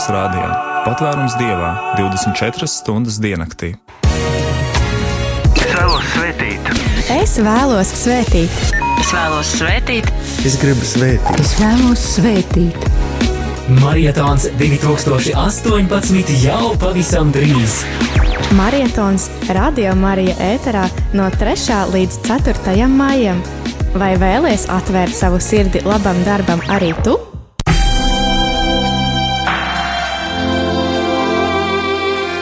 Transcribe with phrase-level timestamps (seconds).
[0.00, 0.46] Latvijas rādio.
[0.86, 3.74] Patvērums dievā 24 stundas diennaktī.
[5.60, 6.70] Es vēlos svētīt.
[7.12, 8.62] Es vēlos svētīt.
[8.96, 10.08] Es vēlos svētīt.
[10.48, 11.44] Es gribu svētīt.
[11.44, 12.88] Es vēlos svētīt.
[13.82, 17.82] Marietons 2018 jau pavisam drīz.
[18.56, 21.82] Marietons Radio Marija ēterā no 3.
[21.92, 22.88] līdz 4.
[22.88, 23.44] maijam.
[24.00, 27.20] Vai vēlies atvērt savu sirdi labam darbam arī tu?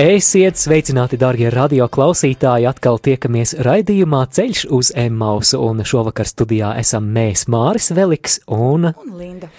[0.00, 2.64] Esiet sveicināti, darbie radio klausītāji!
[2.70, 9.10] Atkal tiekamies raidījumā Ceļš uz Emausu, un šovakar studijā esam mēs, Māris Veliks un, Un
[9.18, 9.50] Linda.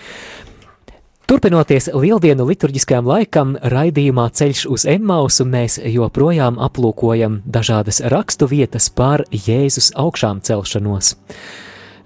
[1.29, 9.21] Turpinoties lieldienu liturģiskajam laikam, raidījumā Ceļš uz Emausu mēs joprojām aplūkojam dažādas rakstu vietas par
[9.29, 11.19] Jēzus augšām celšanos.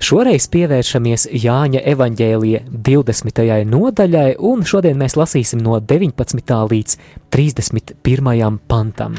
[0.06, 3.40] Šoreiz pievēršamies Jāņa evaņģēlija 20.
[3.66, 6.52] nodaļai, un šodien mēs lasīsim no 19.
[6.70, 6.98] līdz
[7.34, 8.60] 31.
[8.70, 9.16] pantam.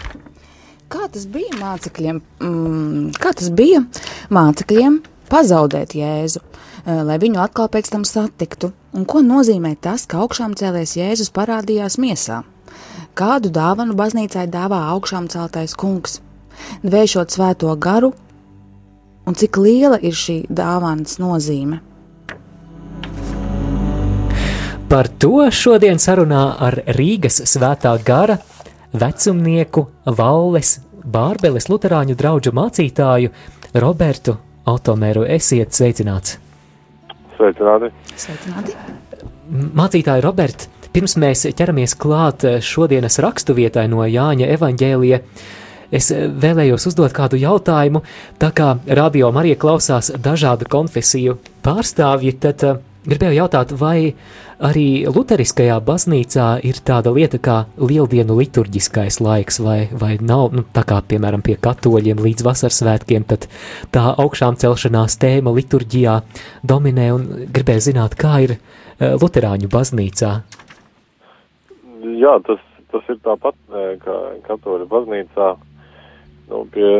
[0.92, 2.20] Kā tas bija mācekļiem?
[2.38, 3.80] Mm, kā tas bija
[4.30, 5.00] mācekļiem
[5.32, 8.70] pazaudēt Jēzu, eh, lai viņu atkal pēc tam satiktu?
[8.94, 12.44] Un ko nozīmē tas, ka augšām cēlēs Jēzus parādījās miesā?
[13.18, 16.20] Kādu dāvanu baznīcai dāvā augšām celtais kungs?
[16.84, 18.12] Dvēšot svēto garu,
[19.26, 21.82] un cik liela ir šī dāvanas nozīme?
[24.86, 28.38] Par to šodien sarunā ar Rīgas svētā gara
[28.94, 33.32] vecumnieku Valles Bārbeles Luterāņu draugu mācītāju
[33.74, 35.26] Robertu Otomeru.
[35.26, 36.38] Esiet sveicināts!
[37.34, 37.90] Sveicināti!
[38.14, 38.78] Sveicināti!
[39.50, 45.20] Mācītāji Robert, pirms mēs ķeramies klāt šodienas raksturvietai no Jāņa evaņģēlija,
[45.90, 48.02] es vēlējos uzdot kādu jautājumu.
[48.40, 54.14] Tā kā radio Marija klausās dažādu konfesiju pārstāvji, tad uh, gribēju jautāt, vai
[54.66, 60.82] arī Lutheriskajā baznīcā ir tāda lieta kā lieldienu liturģiskais laiks, vai, vai nav, nu, tā
[60.88, 63.48] kā piemēram pie katoļiem līdz vasaras svētkiem, tad
[63.94, 66.20] tā augšām celšanās tēma liturģijā
[66.66, 70.32] dominē un gribēju zināt, kā ir uh, Luterāņu baznīcā.
[72.16, 72.60] Jā, tas,
[72.92, 73.56] tas ir tāpat
[74.02, 75.54] kā katoļu baznīcā.
[76.50, 76.90] Nu, pie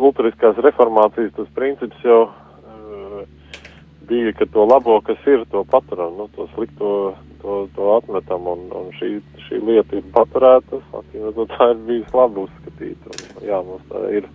[0.00, 3.24] Lutheriskās reformācijas tas princips jau uh,
[4.08, 6.92] bija, ka to labo, kas ir, to paturam, nu, to slikto,
[7.42, 9.12] to, to atmetam, un, un šī,
[9.46, 13.12] šī lieta ir paturēta, acīm redzot, tā ir bijis labi uzskatīta.
[13.12, 14.30] Un, jā, mums tā ir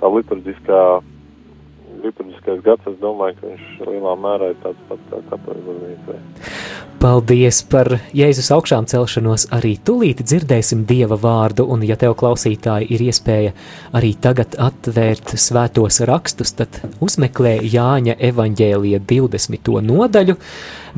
[0.00, 0.82] tā liturģiskā,
[2.04, 6.18] liturģiskais gads, es domāju, ka viņš lielā mērā ir tāds pats kā katoļu baznīcai.
[7.00, 9.46] Paldies par Jēzus augšām celšanos.
[9.56, 13.54] Arī tūlīt dzirdēsim Dieva vārdu, un, ja tev klausītāji ir iespēja
[13.96, 19.72] arī tagad atvērt svētos rakstus, tad uzmeklē Jāņa evaņģēlija 20.
[19.88, 20.36] nodaļu.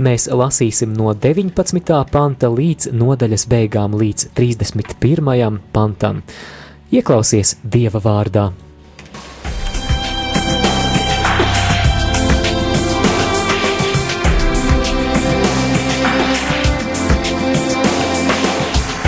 [0.03, 2.03] Mēs lasīsim no 19.
[2.11, 5.63] panta līdz nodaļas beigām, līdz 31.
[5.71, 6.27] pantam.
[6.91, 8.51] Ieklausies Dieva vārdā!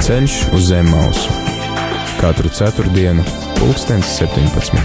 [0.05, 1.33] Ceļš uz zem mausu.
[2.19, 3.23] Katru ceturtdienu,
[3.57, 4.77] pulkstens 17.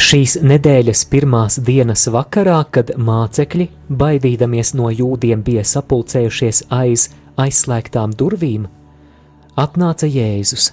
[0.00, 8.64] Šīs nedēļas pirmās dienas vakarā, kad mācekļi, baidīdamies no jūdiem, bija sapulcējušies aiz aizslēgtām durvīm,
[9.58, 10.70] atnāca Jēzus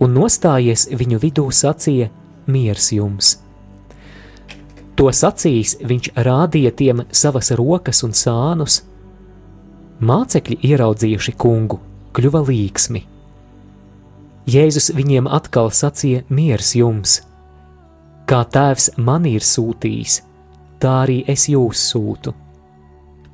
[0.00, 2.08] un nostājies viņu vidū sacīja:
[2.48, 3.36] Miers jums!
[4.96, 8.82] To sacījis, viņš rādīja tiem savas rokas un sānus.
[10.00, 11.78] Mācekļi ieraudzījuši kungu,
[12.16, 13.00] kļuva līksmi.
[14.50, 17.20] Jēzus viņiem atkal sacīja: Miers jums!
[18.28, 20.20] Kā tēvs man ir sūtījis,
[20.80, 22.34] tā arī es jūs sūtu.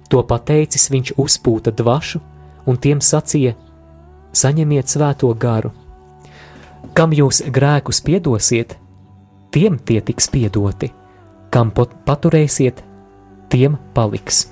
[0.08, 2.22] To pateicis, viņš uzpūta dvašu
[2.66, 3.56] un tiem sacīja:
[4.36, 5.70] Saņemiet svēto garu.
[6.96, 8.74] Kam jūs grēkus piedosiet,
[9.54, 10.90] tiem tie tiks piedoti,
[11.52, 12.82] kam paturēsiet,
[13.52, 14.46] tiem paliks.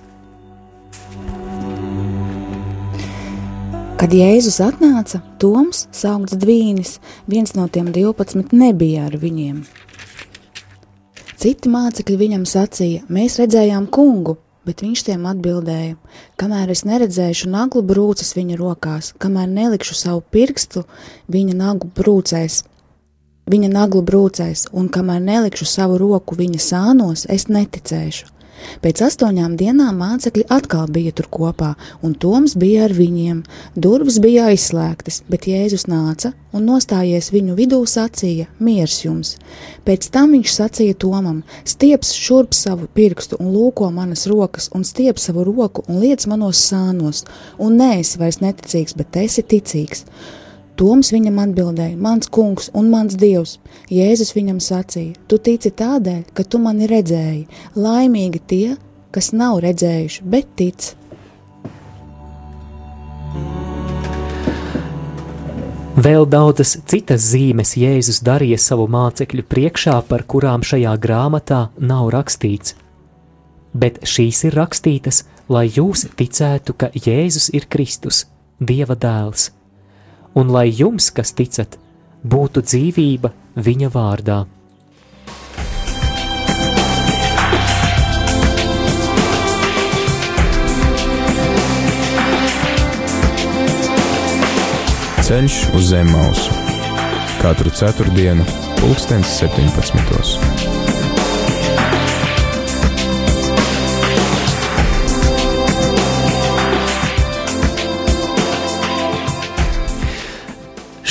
[4.00, 6.98] Kad Jēzus atnāca, Toms, saukts Dvīnis,
[7.30, 9.62] viens no tiem 12, nebija ar viņiem.
[11.40, 15.96] Citi mācekļi viņam sacīja: Mēs redzējām kungu, bet viņš tiem atbildēja:
[16.40, 20.84] Kamēr es neredzēšu naglu brūces viņa rokās, kamēr nelikšu savu pirkstu
[21.32, 22.62] viņa nagu brūcēs,
[23.50, 28.33] viņa naglu brūcēs, un kamēr nelikšu savu roku viņa sānos, es neticēšu.
[28.84, 31.72] Pēc astoņām dienām mācekļi atkal bija tur kopā,
[32.04, 33.42] un Toms bija ar viņiem.
[33.74, 39.34] Durvis bija aizslēgtas, bet Jēzus nāca un nostājies viņu vidū sacīja: Miers jums!
[39.86, 45.18] Pēc tam viņš sacīja Tomam: Stieps šurp savu pirkstu un lūko manas rokas, un stiep
[45.22, 47.24] savu roku un liec manos sānos,
[47.58, 50.06] un nē, es vairs neticīgs, bet esi ticīgs.
[50.74, 53.58] Toms viņam atbildēja: Mans kungs un mans dievs.
[53.94, 57.46] Jēzus viņam sacīja: Tu tici tādēļ, ka tu mani redzēji.
[57.78, 58.66] Laimīgi tie,
[59.14, 60.90] kas nav redzējuši, bet tic.
[65.94, 72.74] Vēl daudzas citas zīmes Jēzus darīja savu mācekļu priekšā, par kurām šajā grāmatā nav rakstīts.
[73.70, 78.26] Bet šīs ir rakstītas, lai jūs ticētu, ka Jēzus ir Kristus,
[78.58, 79.52] Dieva dēls
[80.34, 81.78] un lai jums, kas ticat,
[82.24, 84.44] būtu dzīvība viņa vārdā.
[95.24, 96.64] Ceļš uz zem mausu
[97.44, 98.44] katru ceturtdienu,
[98.80, 100.83] pulkstens 17.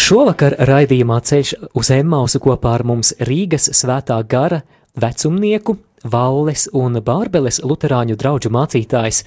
[0.04, 4.58] Šovakar raidījumā ceļš uz Emmausu kopā ar mums Rīgas svētā gara
[5.00, 9.22] vecumnieku, Valles un Bārbeles luterāņu draugu mācītājs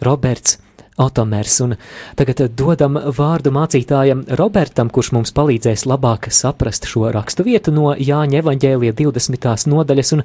[0.00, 0.56] Roberts
[0.96, 1.58] Otomers.
[1.66, 1.76] Un
[2.16, 8.40] tagad dodam vārdu mācītājam Robertam, kurš mums palīdzēs labāk saprast šo rakstu vietu no Jāņa
[8.40, 9.68] evaņģēlija 20.
[9.68, 10.16] nodaļas.
[10.16, 10.24] Un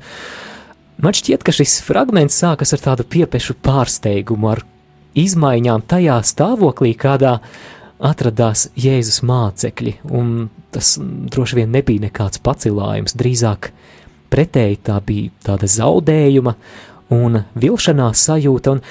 [1.03, 4.63] man šķiet, ka šis fragments sākas ar tādu piepešu pārsteigumu, ar
[5.19, 7.41] izmaiņām tajā stāvoklī, kādā
[8.03, 13.71] atradās Jēzus mācekļi, un tas droši vien nebija nekāds pacilājums, drīzāk
[14.33, 16.55] pretēji tā bija tāda zaudējuma
[17.15, 18.83] un vilšanās sajūta, un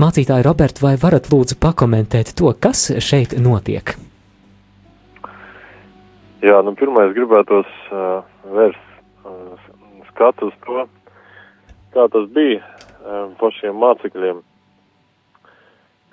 [0.00, 3.96] mācītāji Robert, vai varat lūdzu pakomentēt to, kas šeit notiek?
[6.38, 8.22] Jā, nu pirmais gribētos uh,
[8.54, 9.72] vērst uh,
[10.12, 10.84] skatu uz to,
[11.96, 14.38] kā tas bija uh, pašiem mācekļiem,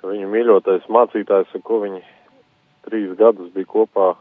[0.00, 2.02] ka viņu mīļotais mācītājs, ar ko viņi
[2.86, 4.12] trīs gadus bija kopā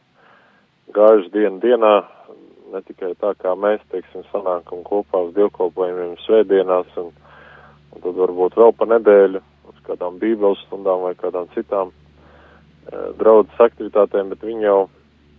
[0.96, 1.94] gājuši dienu dienā,
[2.74, 7.12] ne tikai tā kā mēs, teiksim, sanākam kopā uz dievkalpojumiem svētdienās un,
[7.94, 9.42] un tad varbūt vēl pa nedēļu
[9.72, 11.96] uz kādām bībeles stundām vai kādām citām e,
[13.20, 14.80] draudzes aktivitātēm, bet viņi jau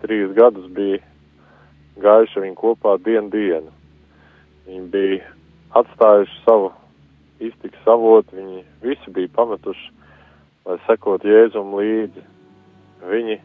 [0.04, 1.02] trīs gadus bija
[2.02, 3.74] gājuši viņu kopā dienu dienu.
[4.66, 5.20] Viņi bija
[5.78, 6.72] atstājuši savu
[7.42, 9.92] iztiks avotu, viņi visi bija pametuši,
[10.66, 12.24] lai sekot Jēzum līdzi
[13.04, 13.36] viņi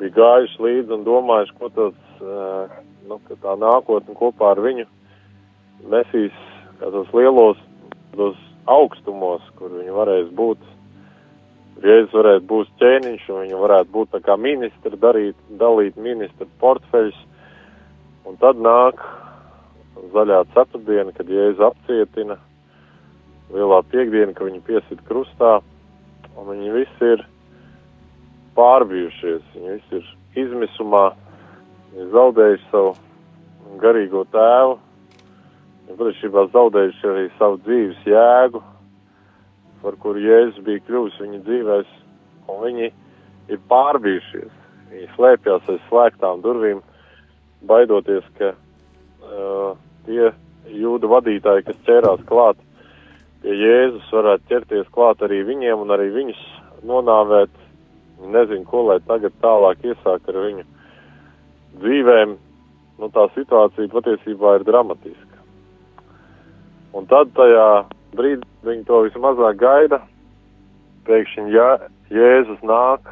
[0.00, 2.78] bija gājuši līdzi un domājuši, ko tas, uh,
[3.08, 4.86] nu, tā nākotne kopā ar viņu
[5.92, 6.34] nesīs
[6.80, 7.58] tos lielos
[8.16, 8.38] tos
[8.70, 10.60] augstumos, kur viņi varēs būt.
[11.82, 17.16] Jēzus varētu būt ķēniņš, un viņi varētu būt tā kā ministri, darīt, dalīt ministru portfeļus.
[18.28, 19.00] Un tad nāk
[20.12, 22.36] zaļā ceturtdiena, kad Jēzus apcietina,
[23.52, 25.56] lielā piekdiena, ka viņi piesit krustā,
[26.36, 27.24] un viņi visi ir
[28.56, 31.04] pārbijušies, viņi visi ir izmisumā,
[31.92, 32.94] viņi zaudējuši savu
[33.82, 34.78] garīgo tēvu,
[35.86, 38.62] viņi patiesībā zaudējuši arī savu dzīves jēgu,
[39.82, 41.94] par kuru Jēzus bija kļuvis viņa dzīvēs,
[42.52, 42.90] un viņi
[43.50, 44.52] ir pārbijušies.
[44.92, 46.82] Viņi slēpjas aiz slēgtām durvīm,
[47.66, 49.72] baidoties, ka uh,
[50.06, 50.30] tie
[50.70, 52.60] jūda vadītāji, kas ķērās klāt
[53.42, 56.42] pie Jēzus, varētu ķerties klāt arī viņiem un arī viņus
[56.86, 57.61] nonāvēt
[58.30, 60.64] nezinu, ko lai tagad tālāk iesāk ar viņu
[61.82, 62.36] dzīvēm,
[63.02, 65.40] nu tā situācija patiesībā ir dramatiska.
[66.92, 67.66] Un tad tajā
[68.16, 70.02] brīdī viņi to vismazāk gaida,
[71.08, 71.70] pēkšņi ja
[72.12, 73.08] Jēzus nāk,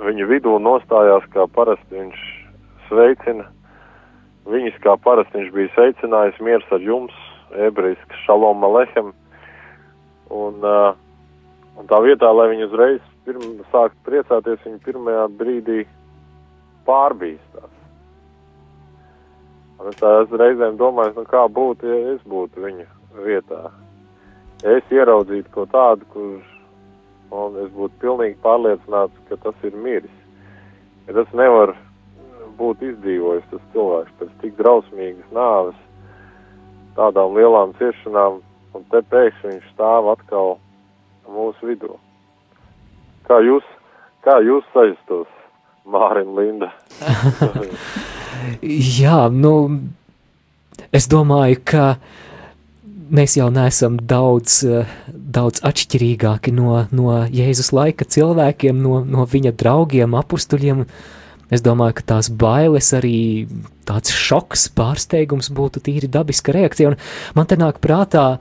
[0.00, 2.22] viņu vidū nostājās kā parasti viņš
[2.88, 3.44] sveicina,
[4.48, 7.14] viņas kā parasti viņš bija sveicinājis miers ar jums,
[7.68, 9.12] ebrejiski šalom alehem,
[10.32, 10.96] un, uh,
[11.76, 15.82] un tā vietā, lai viņi uzreiz pirm, sākt priecāties, viņi pirmajā brīdī
[16.88, 17.74] pārbīstās.
[19.78, 22.86] Un es tā reizēm domāju, nu kā būtu, ja es būtu viņa
[23.26, 23.68] vietā.
[24.64, 26.48] Ja es ieraudzītu ko tādu, kurš,
[27.30, 30.16] un es būtu pilnīgi pārliecināts, ka tas ir miris.
[31.06, 31.76] Ja tas nevar
[32.58, 35.78] būt izdzīvojis tas cilvēks pēc tik drausmīgas nāves,
[36.98, 38.42] tādām lielām ciešanām,
[38.74, 40.56] un te pēkšņi viņš stāv atkal
[41.30, 41.94] mūsu vidū.
[43.26, 43.66] Kā jūs,
[44.24, 45.28] kā jūs sajustos,
[45.88, 46.70] Mārim Linda?
[49.00, 49.54] Jā, nu,
[50.94, 51.84] es domāju, ka
[53.08, 54.60] mēs jau neesam daudz,
[55.08, 60.84] daudz atšķirīgāki no, no Jēzus laika cilvēkiem, no, no viņa draugiem, apstuļiem.
[61.48, 63.48] Es domāju, ka tās bailes arī
[63.88, 66.92] tāds šoks, pārsteigums būtu tīri dabiska reakcija.
[66.92, 68.34] Un man te nāk prātā,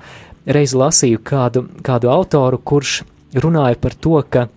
[0.47, 2.99] reiz lasīju kādu, kādu autoru, kurš
[3.39, 4.49] runāja par to, ka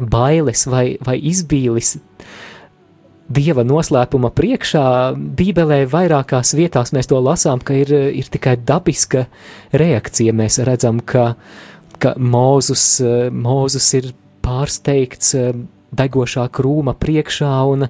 [0.00, 1.96] bailes vai, vai izbīlis
[3.34, 4.86] dieva noslēpuma priekšā,
[5.16, 9.26] Bībelē vairākās vietās mēs to lasām, ka ir, ir tikai dabiska
[9.72, 10.34] reakcija.
[10.36, 11.34] Mēs redzam, ka,
[12.02, 12.84] ka Mūzus,
[13.32, 14.10] Mūzus ir
[14.44, 15.32] pārsteigts
[15.94, 17.86] degošā krūma priekšā, un,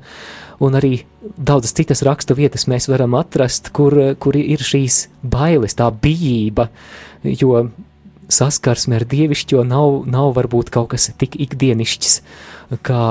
[0.62, 0.92] un arī
[1.34, 6.68] daudzas citas rakstu vietas mēs varam atrast, kur, kur ir šīs bailes, tā bijība,
[7.24, 7.66] jo
[8.32, 12.14] saskarsme ar dievišķo nav, nav varbūt kaut kas tik ikdienišķs,
[12.86, 13.04] kā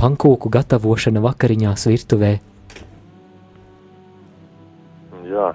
[0.00, 2.32] pankūku gatavošana vakariņās virtuvē.
[5.30, 5.50] Jā,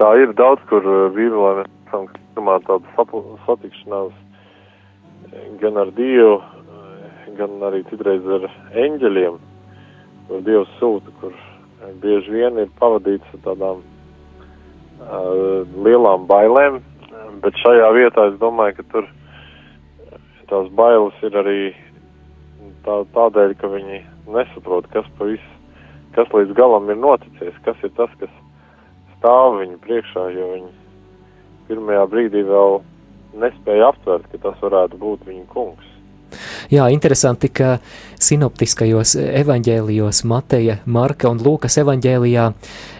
[0.00, 2.06] tā ir daudz, kur Bībelē mēs esam
[2.36, 2.84] domā tādu
[3.46, 4.14] satikšanās
[5.60, 6.40] gan ar Dievu,
[7.36, 8.48] gan arī citreiz ar
[8.86, 9.36] eņģeļiem,
[10.28, 11.36] kur Dievs sūta, kur
[12.02, 16.80] bieži vien ir pavadīts ar tādām uh, lielām bailēm,
[17.42, 19.08] bet šajā vietā es domāju, ka tur
[20.50, 21.60] tās bailes ir arī
[22.86, 24.02] tā, tādēļ, ka viņi
[24.34, 25.52] nesaprot, kas pa visu,
[26.16, 28.32] kas līdz galam ir noticies, kas ir tas, kas
[29.16, 30.72] stāv viņu priekšā, jo viņi
[31.68, 32.80] pirmajā brīdī vēl
[33.42, 35.95] nespēja aptvert, ka tas varētu būt viņa kungs.
[36.72, 37.76] Jā, interesanti, ka
[38.18, 42.46] sinoptiskajos evaņģēlijos, Mateja, Marka un Lūkas evaņģēlijā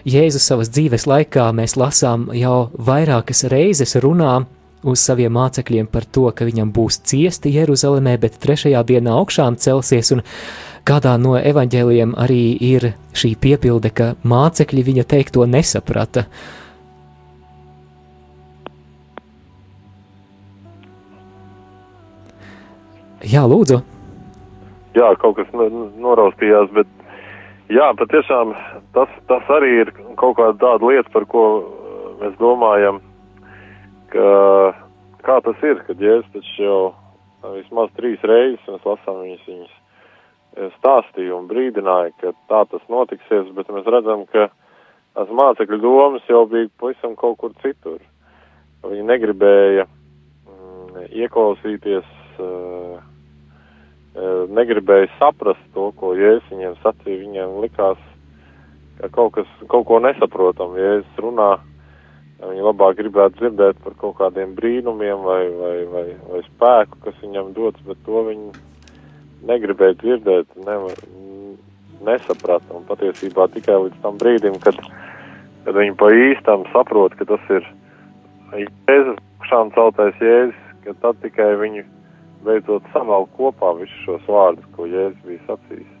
[0.07, 4.37] Jēzus savas dzīves laikā mēs lasām jau vairākas reizes runā
[4.87, 10.13] uz saviem mācekļiem par to, ka viņam būs ciesti Jeruzalemē, bet trešajā dienā augšām celsies,
[10.15, 10.23] un
[10.87, 16.27] kādā no evaņģēliem arī ir šī piepilde, ka mācekļi viņa teikto nesaprata.
[23.27, 23.81] Jā, lūdzu.
[24.97, 26.87] Jā, kaut kas noraustījās, bet
[27.69, 28.55] jā, patiešām
[28.95, 31.43] tas, tas arī ir kaut kāda tāda lieta, par ko
[32.21, 33.01] mēs domājam
[34.13, 34.29] ka,
[35.25, 36.79] kā tas ir, kad Jēzus taču jau
[37.55, 43.51] vismaz trīs reizes mēs lasām viņas, viņas e, stāstīja un brīdināja, ka tā tas notiksies,
[43.57, 44.49] bet mēs redzam, ka
[45.17, 47.99] tās mācekļu domas jau bija pavisam kaut kur citur.
[48.87, 52.99] Viņi negribēja mm, ieklausīties, uh,
[54.57, 57.23] negribēja saprast to, ko Jēzus viņiem sacīja.
[57.23, 57.99] Viņiem likās,
[59.01, 61.55] ka kaut kas, kaut ko nesaprotam, Jēzus runā
[62.37, 67.49] Viņi labāk gribētu dzirdēt par kaut kādiem brīnumiem vai, vai, vai, vai spēku, kas viņam
[67.55, 68.51] dots, bet to viņi
[69.49, 70.75] negribēja dzirdēt, ne,
[72.05, 72.69] nesaprata.
[72.77, 74.77] Un patiesībā tikai līdz tam brīdim, kad,
[75.65, 77.65] kad viņi pa īstam saprot, ka tas ir
[78.53, 79.17] Jēzus,
[79.49, 81.87] šāds celtais Jēzus, ka tad tikai viņi
[82.47, 85.93] beidzot samalk kopā visus šos vārdus, ko Jēzus bija sacījis.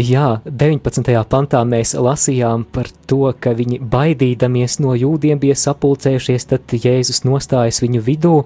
[0.00, 1.04] Jā, 19.
[1.28, 7.82] pantā mēs lasījām par to, ka viņi baidīdamies no jūdiem bija sapulcējušies, tad Jēzus nostājas
[7.84, 8.38] viņu vidū,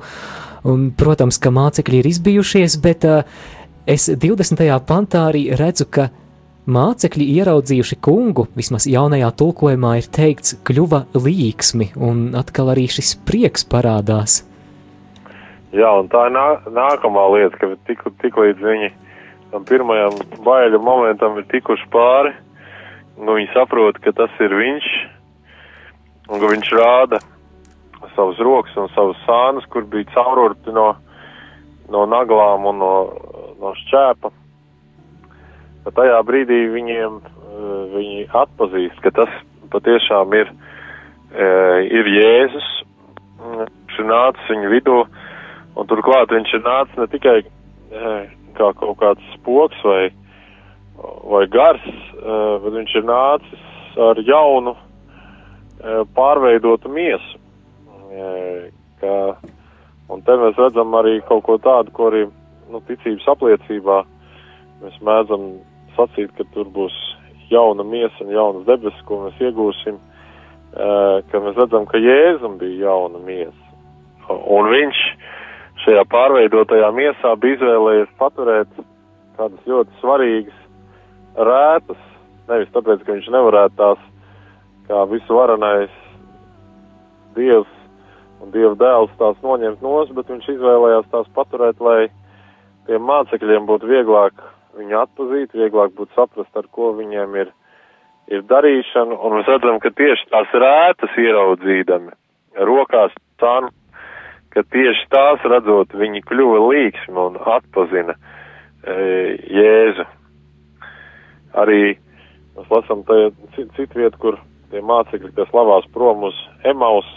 [0.67, 3.23] un, protams, ka mācekļi ir izbijušies, bet uh,
[3.87, 4.67] es 20.
[4.89, 6.09] pantā arī redzu, ka
[6.67, 13.63] mācekļi ieraudzījuši kungu, vismaz jaunajā tulkojumā ir teikts, kļuva līksmi, un atkal arī šis prieks
[13.71, 14.41] parādās.
[15.77, 18.87] Jā, un tā ir nā, nākamā lieta, ka tik, tik līdz viņi
[19.51, 20.15] tam pirmajam
[20.47, 22.33] baiļu momentam ir tikuši pāri,
[23.21, 24.87] nu viņi saprot, ka tas ir viņš,
[26.31, 27.21] un ka viņš rāda
[28.15, 30.87] savus rokas un savus sānus, kur bija caururti no,
[31.93, 32.95] no naglām un no,
[33.61, 34.33] no šķēpa.
[35.85, 39.37] Tad tajā brīdī viņiem, eh, viņi atpazīst, ka tas
[39.77, 40.57] patiešām ir,
[41.37, 42.73] eh, ir Jēzus,
[43.45, 45.01] viņš ir nācis viņu vidū,
[45.77, 50.09] un turklāt viņš ir nācis ne tikai eh, kā kaut kāds spoks vai,
[51.29, 57.43] vai gars, eh, bet viņš ir nācis ar jaunu eh, pārveidotu miesu.
[58.97, 59.13] Ka,
[60.09, 62.23] un te mēs redzam arī kaut ko tādu, ko arī
[62.73, 63.99] nu, ticības apliecībā
[64.81, 65.45] mēs mēdzam
[65.99, 66.97] sacīt, ka tur būs
[67.51, 69.99] jauna miesa un jaunas debesis, ko mēs iegūsim,
[70.73, 73.69] ka mēs redzam, ka Jēzum bija jauna miesa.
[74.33, 75.03] Un viņš
[75.87, 78.83] šajā pārveidotajā miesā bija izvēlējies paturēt
[79.37, 80.61] kādas ļoti svarīgas
[81.49, 82.03] rētas,
[82.51, 84.05] nevis tāpēc, ka viņš nevarētu tās
[84.89, 85.95] kā visu varenais
[87.37, 87.73] Dievs
[88.43, 92.09] un Dieva dēls tās noņemt nos, bet viņš izvēlējās tās paturēt, lai
[92.89, 94.43] tiem mācekļiem būtu vieglāk
[94.77, 97.53] viņu atpazīt, vieglāk būtu saprast, ar ko viņiem ir,
[98.33, 102.13] ir darīšana, un mēs redzam, ka tieši tās rētas ieraudzīdami,
[102.69, 103.73] rokās tānu,
[104.57, 108.97] ka tieši tās redzot, viņi kļuva līksmi un atpazina e,
[109.53, 110.07] Jēzu.
[111.61, 111.81] Arī
[112.57, 114.39] mēs lasam citu cit vietu, kur
[114.73, 117.09] tie mācekļi, kas lavās prom uz Emaus,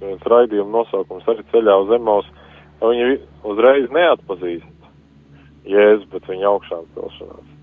[0.00, 2.32] kāds raidījuma nosaukums arī ceļā uz Emaus,
[2.80, 3.20] viņi
[3.52, 4.74] uzreiz neatpazīst
[5.68, 7.54] Jēzu, bet viņa augšām celšanās.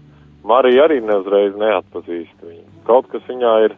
[0.46, 2.65] Marija arī neuzreiz neatpazīst viņu.
[2.86, 3.74] Kaut kas viņā ir,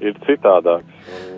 [0.00, 0.86] ir citādāks.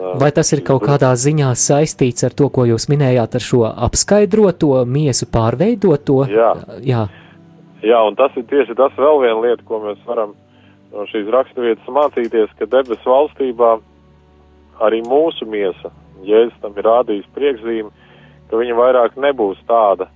[0.00, 3.64] Un, Vai tas ir kaut kādā ziņā saistīts ar to, ko jūs minējāt, ar šo
[3.71, 6.25] apskaidroto miesu pārveidoto?
[6.31, 6.52] Jā.
[6.85, 7.07] Jā.
[7.81, 10.35] Jā, un tas ir tieši tas vēl viena lieta, ko mēs varam
[10.93, 13.79] no šīs raksturvietas mācīties, ka debesu valstībā
[14.85, 15.93] arī mūsu miesa,
[16.26, 18.09] Jēzus tam ir rādījis priekšzīmi,
[18.50, 20.11] ka viņa vairāk nebūs tāda,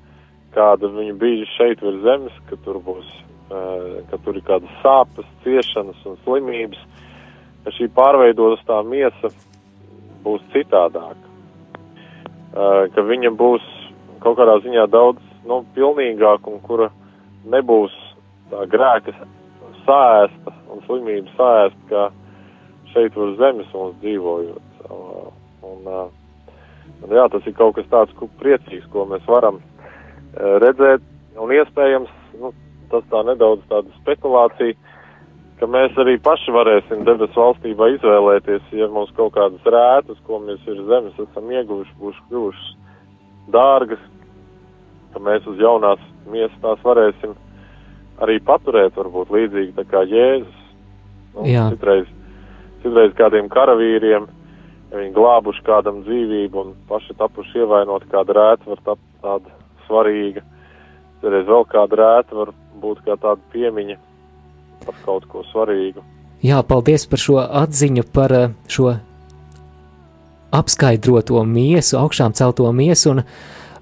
[0.53, 3.07] kāda viņa bija šeit virs zemes, ka tur būs,
[4.11, 6.83] ka tur ir kādas sāpes, ciešanas un slimības,
[7.65, 9.31] ka šī pārveidotas tā miesa
[10.25, 11.21] būs citādāka,
[12.95, 13.65] ka viņa būs
[14.25, 16.91] kaut kādā ziņā daudz, nu, pilnīgāka un kura
[17.53, 17.95] nebūs
[18.53, 19.15] tā grēka
[19.85, 22.05] sāēsta un slimība sāēsta, kā
[22.95, 24.71] šeit uz zemes mums dzīvojot.
[25.65, 25.89] Un,
[27.05, 29.61] un jā, tas ir kaut kas tāds priecīgs, ko mēs varam
[30.35, 31.05] redzēt,
[31.41, 32.53] un iespējams, nu,
[32.93, 34.77] tas tā nedaudz tāda spekulācija,
[35.65, 40.61] ka mēs arī paši varēsim debesu valstībā izvēlēties, ja mums kaut kādas rētas, ko mēs
[40.69, 42.67] ir zemes esam ieguvuši, būs kļuvušas
[43.55, 44.03] dārgas,
[45.15, 47.33] ka mēs uz jaunās miesas tās varēsim
[48.21, 50.63] arī paturēt, varbūt līdzīgi tā kā Jēzus.
[51.33, 52.07] Nu, citreiz,
[52.85, 54.29] citreiz kādiem karavīriem,
[54.93, 60.45] ja viņi glābuši kādam dzīvību un paši tapuši ievainot kādu rētu, var tapt tāda svarīga.
[61.23, 62.53] Citreiz vēl kāda rēta var
[62.85, 63.97] būt kā tāda piemiņa
[64.87, 66.05] par kaut ko svarīgu.
[66.45, 68.91] Jā, paldies par šo atziņu, par eh, šo
[70.55, 73.23] apskaidroto miesu, augšām celto miesu, un,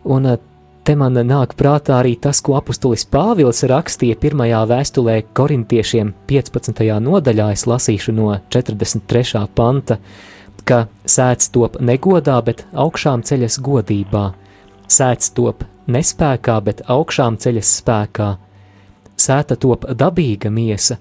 [0.05, 0.38] un eh,
[0.87, 6.85] te man nāk prātā arī tas, ko apustulis Pāvils rakstīja pirmajā vēstulē korintiešiem 15.
[7.03, 9.43] nodaļā, es lasīšu no 43.
[9.59, 9.99] panta,
[10.65, 14.25] ka sēdz top negodā, bet augšām ceļas godībā,
[14.87, 18.31] sēdz top nespēkā, bet augšām ceļas spēkā,
[19.23, 20.99] sēta top dabīga miesa,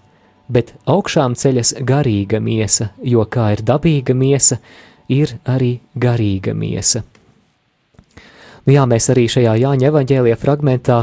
[0.51, 4.59] bet augšām ceļas garīga miesa, jo kā ir dabīga miesa,
[5.11, 7.03] ir arī garīga miesa.
[8.65, 10.99] Nu jā, mēs arī šajā Jāņa evaņģēlijā fragmentā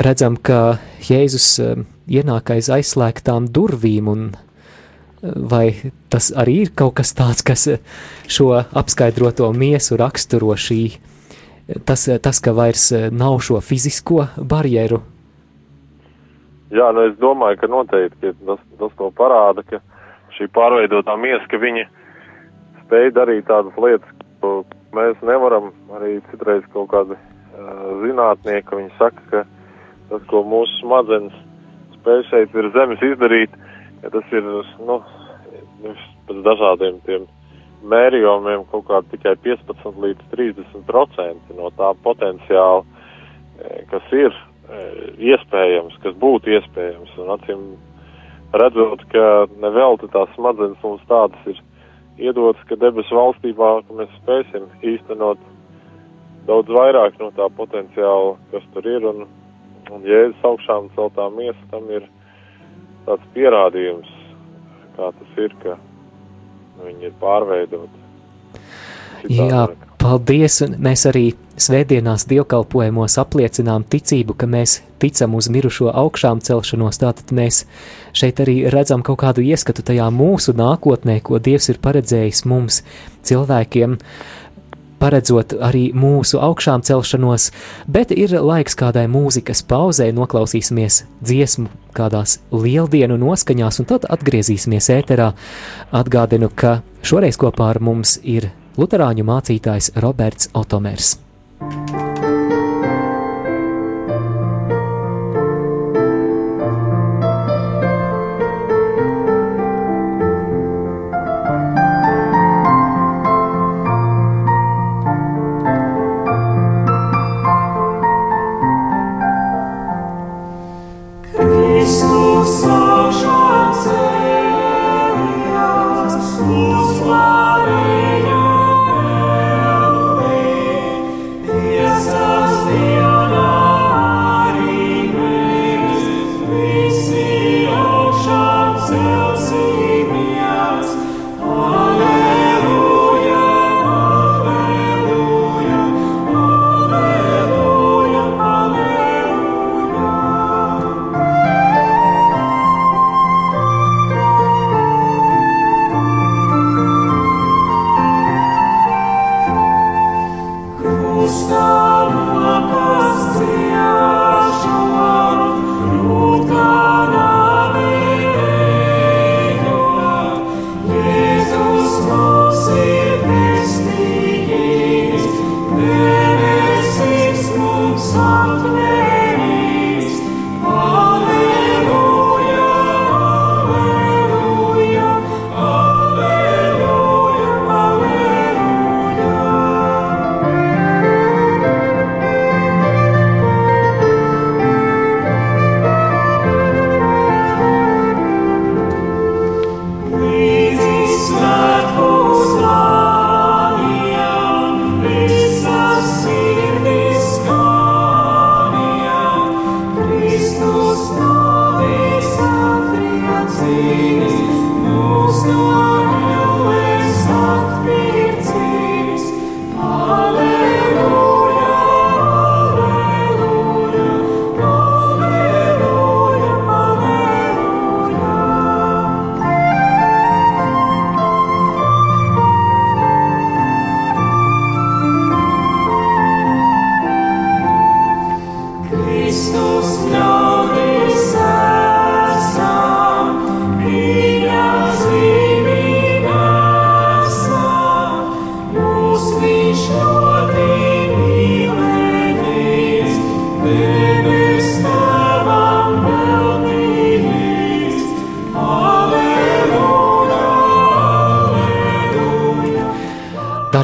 [0.00, 7.00] redzam, ka Jēzus eh, ienāk aiz aizslēgtām durvīm, un eh, vai tas arī ir kaut
[7.00, 7.80] kas tāds, kas eh,
[8.30, 10.82] šo apskaidroto miesu raksturo šī,
[11.86, 15.02] tas, tas ka vairs nav šo fizisko barjeru?
[16.70, 19.80] Jā, nu es domāju, ka noteikti tas, tas to parāda, ka
[20.36, 21.86] šī pārveidotā miesa, ka viņi
[22.84, 24.60] spēj darīt tādas lietas, ko
[24.94, 29.42] mēs nevaram arī citreiz kaut kādi uh, zinātnieki, viņi saka, ka
[30.12, 31.34] tas, ko mūsu smadzenes
[31.96, 33.58] spēj šeit virs zemes izdarīt,
[34.04, 34.46] ja tas ir,
[34.86, 35.00] nu,
[35.82, 37.26] pēc dažādiem tiem
[37.90, 42.84] mērījumiem kaut kā tikai 15 līdz 30 procenti no tā potenciāla,
[43.90, 44.36] kas ir
[46.20, 47.64] būtu iespējams, un acīm
[48.60, 49.26] redzot, ka
[49.62, 51.60] nevelti tās smadzenes mums tādas ir
[52.20, 55.40] iedotas, ka debesu valstībā, ka mēs spēsim īstenot
[56.48, 59.26] daudz vairāk no tā potenciāla, kas tur ir, un,
[59.90, 62.08] un Jēzus augšām celtā miesa tam ir
[63.06, 64.10] tāds pierādījums,
[64.96, 65.78] kā tas ir, ka
[66.84, 68.06] viņi ir pārveidoti.
[69.28, 69.66] Jā,
[70.00, 71.24] paldies, un mēs arī
[71.60, 77.64] svētdienās dievkalpojumos apliecinām ticību, ka mēs ticam uz mirušo augšām celšanos, tātad mēs
[78.16, 82.82] šeit arī redzam kaut kādu ieskatu tajā mūsu nākotnē, ko Dievs ir paredzējis mums,
[83.28, 83.98] cilvēkiem,
[85.00, 87.50] paredzot arī mūsu augšām celšanos,
[87.88, 95.32] bet ir laiks kādai mūzikas pauzē, noklausīsimies dziesmu kādās lieldienu noskaņās, un tad atgriezīsimies ēterā.
[95.96, 101.16] Atgādinu, ka šoreiz kopā ar mums ir Lutāņu mācītājs Roberts Otomers.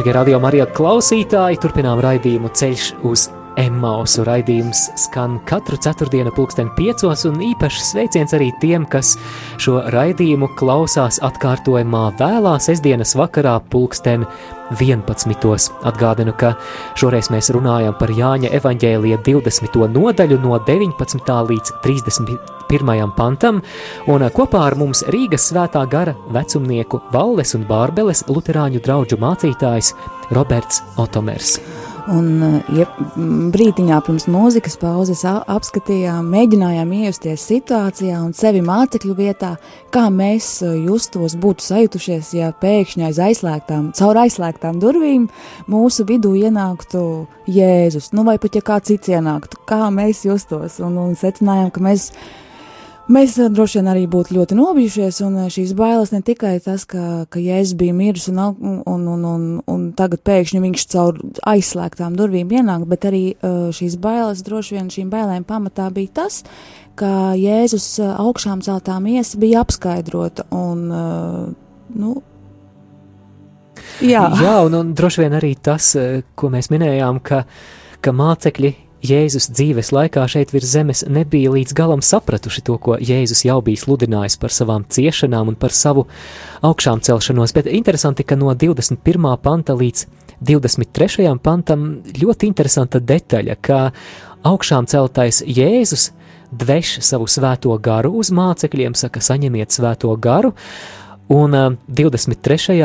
[0.07, 3.25] Darbie radio Marija klausītāji, turpinām raidījumu ceļš uz
[3.57, 4.25] Emmausu.
[4.27, 9.15] Raidījums skan katru ceturtdienu, pulksten piecos, un īpaši sveiciens arī tiem, kas
[9.63, 14.27] šo raidījumu klausās atkārtojumā vēlā sestdienas vakarā, pulksten
[14.77, 15.71] 11.
[15.87, 16.53] Atgādinu, ka
[16.99, 19.81] šoreiz mēs runājam par Jāņa evaņģēlija 20.
[19.95, 21.33] nodaļu no 19.
[21.51, 23.11] līdz 31.
[23.17, 23.63] pantam,
[24.11, 29.95] un kopā ar mums Rīgas svētā gara vecumnieku Valles un Bārbeles luterāņu draugu mācītājs
[30.35, 31.61] Roberts Otomers.
[32.13, 32.85] Un ja,
[33.53, 39.57] brīdiņā pirms mūzikas pauzes apskatījām, mēģinājām iejusties situācijā un sevi mācekļu vietā,
[39.95, 45.27] kā mēs justos, būtu sajutušies, ja pēkšņi aiz aizslēgtām, caur aizslēgtām durvīm
[45.73, 47.03] mūsu vidū ienāktu
[47.51, 51.83] Jēzus, nu vai pat ja kā cits ienāktu, kā mēs justos, un, un secinājām, ka
[51.91, 52.13] mēs Mēs
[53.39, 57.27] eh, droši vien arī būtu ļoti nobijušies, un eh, šīs bailes ne tikai tas, ka,
[57.31, 62.51] ka Jēzus bija miris un, un, un, un, un tagad pēkšņi viņš caur aizslēgtām durvīm
[62.51, 66.41] ienāk, bet arī eh, šīs bailes, droši vien šīm bailēm pamatā bija tas,
[66.99, 70.89] ka Jēzus augšām celtā miesa bija apskaidrota, un,
[71.95, 72.15] nu,
[74.03, 74.25] jā.
[74.43, 75.93] Jā, un, un droši vien arī tas,
[76.35, 77.45] ko mēs minējām, ka,
[78.03, 78.73] ka mācekļi
[79.05, 83.83] Jēzus dzīves laikā šeit virs zemes nebija līdz galam sapratuši to, ko Jēzus jau bija
[83.83, 86.07] sludinājis par savām ciešanām un par savu
[86.65, 89.29] augšām celšanos, bet interesanti, ka no 21.
[89.43, 90.07] panta līdz
[90.41, 91.29] 23.
[91.45, 93.81] pantam ļoti interesanta detaļa, ka
[94.49, 96.11] augšām celtais Jēzus
[96.57, 100.55] dveš savu svēto garu uz mācekļiem, saka, saņemiet svēto garu,
[101.29, 102.81] un 23.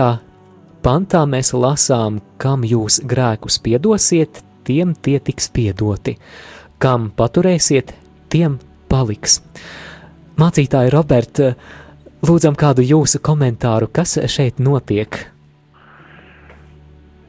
[0.83, 6.17] pantā mēs lasām, kam jūs grēkus piedosiet, tiem tie tiks piedoti.
[6.81, 7.93] Kam paturēsiet,
[8.33, 8.57] tiem
[8.89, 9.39] paliks.
[10.41, 11.41] Mācītāji Robert,
[12.25, 15.19] lūdzam kādu jūsu komentāru, kas šeit notiek?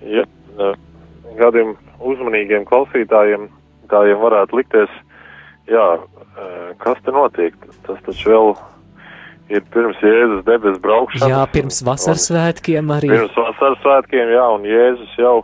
[0.03, 0.25] Ja,
[1.39, 3.49] kādiem uzmanīgiem klausītājiem,
[3.93, 4.93] jau varētu likties,
[5.69, 5.87] jā,
[6.81, 7.57] kas te notiek?
[7.87, 8.55] Tas taču vēl
[9.53, 11.29] ir pirms Jēzus debes braukšanas.
[11.29, 13.11] Jā, pirms vasaras svētkiem arī.
[13.13, 15.37] Pirms vasaras svētkiem, jā, un Jēzus jau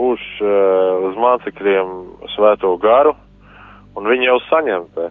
[0.00, 1.90] pūš uh, uz mācekļiem
[2.34, 3.12] svēto garu,
[3.98, 5.10] un viņi jau saņem te.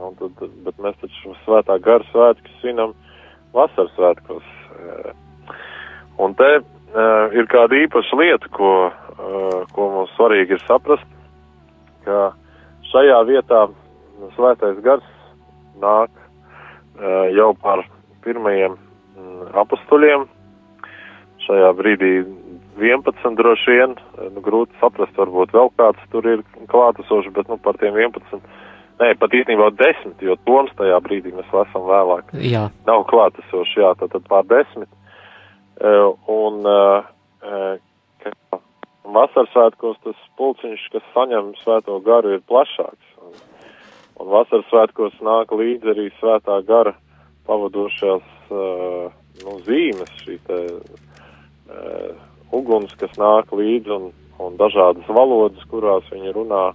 [0.00, 2.94] Un tad, bet mēs taču svētā gara svētkus svinam
[3.52, 4.46] vasaras svētkos.
[4.72, 5.10] Uh,
[6.24, 11.04] un te uh, ir kāda īpaša lieta, ko, uh, ko mums svarīgi ir saprast,
[12.06, 12.30] ka
[12.94, 13.66] šajā vietā
[14.38, 15.06] svētais gars
[15.82, 17.84] nāk uh, jau par
[18.24, 20.28] pirmajiem mm, apustuļiem.
[21.44, 22.14] Šajā brīdī
[22.84, 23.94] 11 droši vien,
[24.34, 28.40] nu, grūti saprast, varbūt vēl kāds tur ir klātesošs, bet, nu, par tiem 11,
[29.00, 32.32] nē, pat īstenībā 10, jo Toms tajā brīdī mēs esam vēlāk.
[32.44, 32.68] Jā.
[32.88, 34.88] Nav klātesošs, jā, tad, tad pār 10.
[35.80, 37.06] Uh, un, uh,
[38.20, 38.60] ka
[39.08, 43.14] vasaras svētkos tas pulciņš, kas saņem svēto garu, ir plašāks.
[43.24, 43.38] Un,
[44.20, 46.92] un vasaras svētkos nāk līdzi arī svētā gara
[47.48, 49.08] pavadošās, uh,
[49.44, 50.60] nu, zīmes, šī te,
[51.72, 54.10] uh, uguns, kas nāk līdzi un,
[54.42, 56.70] un dažādas valodas, kurās viņi runā,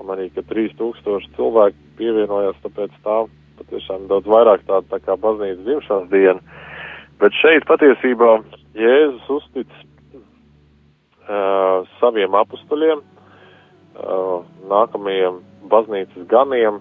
[0.00, 3.18] un arī, ka 3000 cilvēki pievienojās, tāpēc tā
[3.60, 6.40] patiešām daudz vairāk tāda tā kā baznīcas dzimšanas diena.
[7.20, 8.30] Bet šeit patiesībā
[8.74, 9.68] Jēzus uztic
[11.28, 14.38] uh, saviem apustuļiem, uh,
[14.72, 15.34] nākamajiem
[15.70, 16.80] baznīcas ganiem,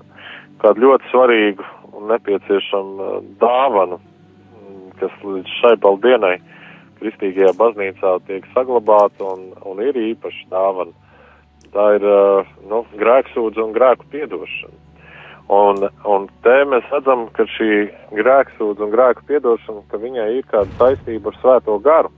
[0.63, 3.99] kādu ļoti svarīgu un nepieciešamu dāvanu,
[5.01, 6.60] kas līdz šai paldienai uh,
[7.01, 10.93] kristīgajā baznīcā tiek saglabāta un, un ir īpaša dāvana.
[11.71, 12.05] Tā ir
[12.67, 14.77] nu, grēksūdze un grēku piedošana.
[15.51, 17.69] Un, un te mēs redzam, ka šī
[18.15, 22.11] grēksūdze un grēku piedošana, ka viņai ir kāda saistība ar svēto garu.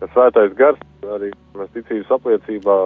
[0.00, 0.80] Ka svētais gars
[1.16, 2.76] arī mēs ticības apliecībā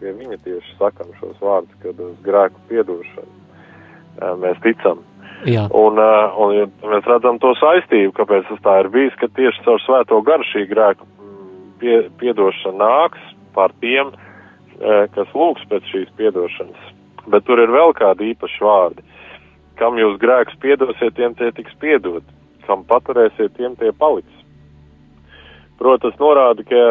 [0.00, 3.40] pie viņa tieši sakam šos vārdus, kad uz grēku piedošanu
[4.42, 5.02] mēs ticam.
[5.48, 5.64] Jā.
[5.74, 9.80] Un, uh, un mēs redzam to saistību, kāpēc tas tā ir bijis, ka tieši caur
[9.82, 16.12] svēto garu šī grēka mm, pie, piedošana nāks pār tiem, uh, kas lūgs pēc šīs
[16.20, 16.92] piedošanas.
[17.26, 19.02] Bet tur ir vēl kādi īpaši vārdi.
[19.80, 22.22] Kam jūs grēkus piedosiet, tiem tie tiks piedot.
[22.68, 24.42] Kam paturēsiet, tiem tie paliks.
[25.82, 26.82] Protams, norāda, ka,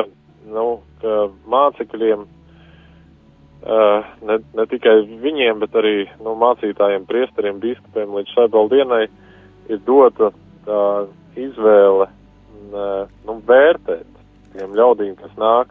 [0.52, 2.26] nu, ka mācekļiem
[3.62, 9.04] ne, ne tikai viņiem, bet arī nu, mācītājiem, priesteriem, biskupiem līdz šai baldienai
[9.70, 10.32] ir dota
[10.66, 10.82] tā
[11.40, 14.08] izvēle uh, nu, vērtēt
[14.56, 15.70] tiem ļaudīm, kas nāk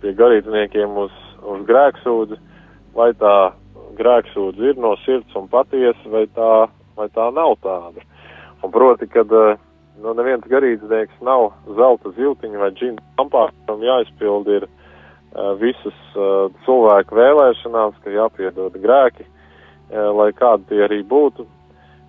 [0.00, 2.38] pie garīdzniekiem uz, uz grēksūdzi,
[2.96, 3.52] vai tā
[3.96, 6.52] grēksūdzi ir no sirds un patiesa, vai tā,
[6.96, 8.04] vai tā nav tāda.
[8.64, 14.68] Un proti, kad nu, neviens garīdznieks nav zelta ziltiņa vai džina lampā, kam jāizpild ir
[15.60, 21.44] visas uh, cilvēku vēlēšanās, ka jāpiedod grēki, uh, lai kādi tie arī būtu.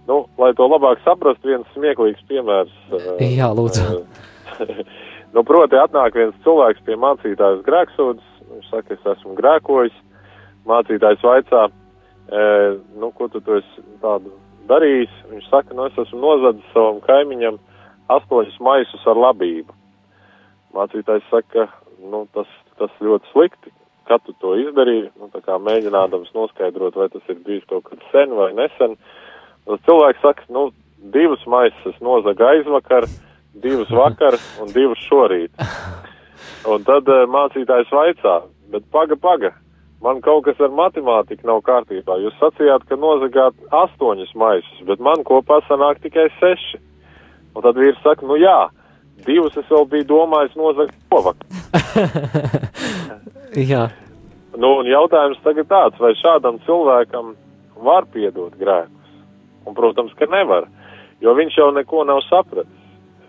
[0.08, 2.74] Nu, lai to labāk saprastu, viens smieklīgs piemērs.
[3.20, 4.06] Jā, lūdzu.
[5.36, 9.96] Nu, proti, atnāk viens cilvēks pie mācītājas grēksūdas, viņš saka, es esmu grēkojis,
[10.66, 12.46] mācītājs vaicā, e,
[12.98, 14.32] nu, ko tu, tu esi tādu
[14.72, 17.60] darījis, viņš saka, nu, es esmu nozadzis savam kaimiņam
[18.16, 19.76] astoņus maisus ar labību.
[20.78, 21.68] Mācītājs saka,
[22.00, 23.74] nu, tas, tas ļoti slikti,
[24.08, 28.04] kad tu to izdarīji, nu, tā kā mēģinādams noskaidrot, vai tas ir bijis kaut kad
[28.14, 28.96] sen vai nesen.
[29.68, 30.70] Tas cilvēks saka, nu,
[31.14, 33.08] divus maisus es nozagu aizvakar,
[33.62, 35.52] divus vakar un divus šorīt.
[36.68, 38.34] Un tad uh, mācītājs vaicā,
[38.74, 39.52] bet paga, paga,
[40.04, 42.18] man kaut kas ar matemātiku nav kārtībā.
[42.22, 46.82] Jūs sacījāt, ka nozagāt astoņus maisus, bet man kopā sanāk tikai seši.
[47.56, 48.68] Un tad vīrs saka, nu jā,
[49.26, 51.48] divus es vēl biju domājis nozagt šovakar.
[53.72, 53.88] Jā,
[54.58, 57.36] Nu, un jautājums tagad tāds, vai šādam cilvēkam
[57.86, 59.12] var piedot grēkus?
[59.68, 60.66] Un, protams, ka nevar,
[61.22, 62.74] jo viņš jau neko nav sapratis.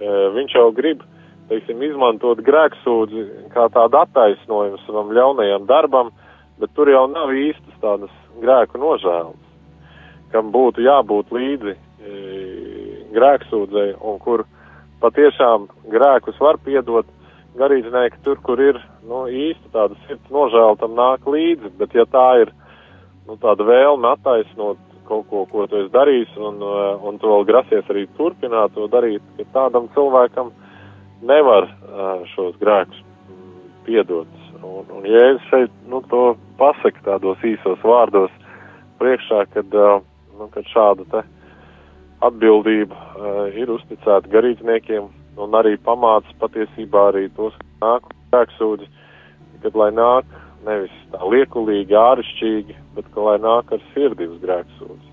[0.00, 1.02] E, viņš jau grib,
[1.50, 6.14] teiksim, izmantot grēksūdzi kā tādu attaisnojumu savam ļaunajam darbam,
[6.62, 9.36] bet tur jau nav īstas tādas grēku nožēlas,
[10.32, 12.14] kam būtu jābūt līdzi e,
[13.12, 14.46] grēksūdzei un kur
[15.02, 17.08] patiešām grēkus var piedot
[17.58, 21.72] garīdznieki tur, kur ir nu, īsti tāda sirds nožēla, tam nāk līdzi.
[21.80, 22.52] Bet, ja tā ir
[23.26, 27.46] nu, tāda vēlme attaisnot kaut ko, ko tu esi darījis, un, uh, un tu vēl
[27.48, 30.52] grasies arī turpināt to darīt, ka tādam cilvēkam
[31.24, 34.34] nevar uh, šos grēkus mm, piedot.
[34.58, 38.34] Un, un Jēzus šeit nu, to pasaka tādos īsos vārdos
[39.00, 40.04] priekšā, kad, uh,
[40.36, 41.24] nu, kad šāda te
[42.24, 48.88] atbildība uh, ir uzticēta garīdzniekiem un arī pamāca patiesībā arī tos, kas nāk grēksūdzi,
[49.62, 50.32] kad lai nāk
[50.66, 55.06] nevis tā liekulīgi, āršķirīgi, bet ka lai nāk ar sirdi uz grēksūdzi.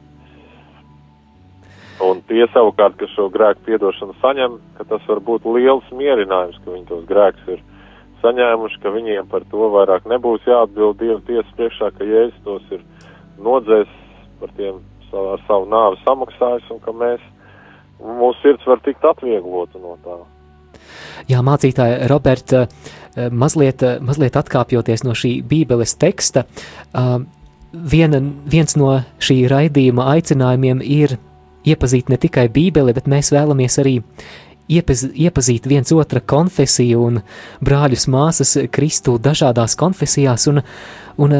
[2.05, 6.73] Un tie savukārt, kas šo grēku piedošanu saņem, ka tas var būt liels mierinājums, ka
[6.73, 7.61] viņi tos grēkus ir
[8.23, 12.83] saņēmuši, ka viņiem par to vairāk nebūs jāatbild Dieva tiesas priekšā, ka Jēzus tos ir
[13.45, 13.91] nodzēs
[14.41, 14.81] par tiem
[15.15, 17.23] ar savu nāvi samaksājis un ka mēs,
[17.99, 20.17] mūsu sirds var tikt atvieglota no tā.
[21.31, 22.65] Jā, mācītāja Roberta,
[23.31, 26.45] mazliet, mazliet atkāpjoties no šī Bībeles teksta,
[27.71, 28.91] viena, viens no
[29.23, 31.17] šī raidījuma aicinājumiem ir
[31.65, 33.95] iepazīt ne tikai Bībeli, bet mēs vēlamies arī
[34.69, 37.21] iepaz, iepazīt viens otra konfesiju un
[37.65, 40.61] brāļus māsas Kristu dažādās konfesijās, un,
[41.21, 41.35] un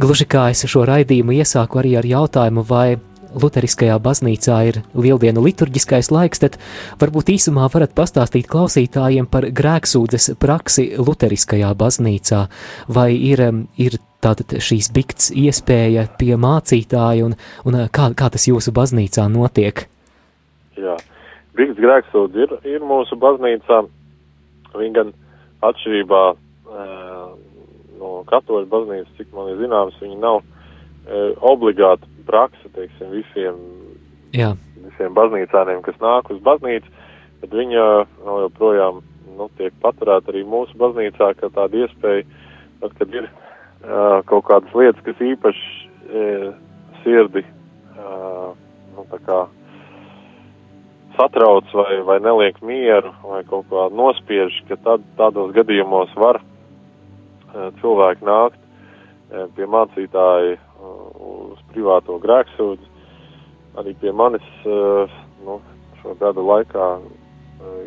[0.00, 2.98] gluži kā es šo raidījumu iesāku arī ar jautājumu, vai
[3.36, 6.56] Lutheriskajā baznīcā ir lieldienu liturģiskais laiks, tad
[7.00, 12.46] varbūt īsumā varat pastāstīt klausītājiem par grēksūdzes praksi Lutheriskajā baznīcā,
[12.88, 13.42] vai ir,
[13.76, 17.36] ir tātad šīs bikts iespēja pie mācītāja un,
[17.68, 19.84] un kā, kā tas jūsu baznīcā notiek?
[20.80, 20.96] Jā,
[21.58, 23.84] bikts grēksūdze ir, ir mūsu baznīcā,
[24.76, 25.14] viņa gan
[25.66, 26.24] atšķirībā
[28.30, 33.58] katoļu baznīcas, cik man ir zināms, viņa nav e, obligāti praksa, teiksim, visiem,
[34.36, 34.52] Jā.
[34.84, 36.90] visiem baznīcāniem, kas nāk uz baznīcu,
[37.42, 37.86] bet viņa
[38.26, 39.02] no, joprojām
[39.36, 42.24] nu, tiek paturēta arī mūsu baznīcā, kā tāda iespēja,
[42.82, 45.68] tad, kad ir uh, kaut kādas lietas, kas īpaši
[46.08, 46.48] uh,
[47.04, 48.50] sirdi uh,
[48.96, 49.44] nu, kā
[51.16, 56.40] satrauc vai, vai neliek mieru vai kaut kā nospiež, ka tad, tādos gadījumos var
[57.80, 60.56] cilvēki nākt uh, pie mācītāja
[61.26, 62.92] uz privāto grēksūdzi.
[63.80, 65.58] Arī pie manis nu,
[66.00, 66.86] šo gadu laikā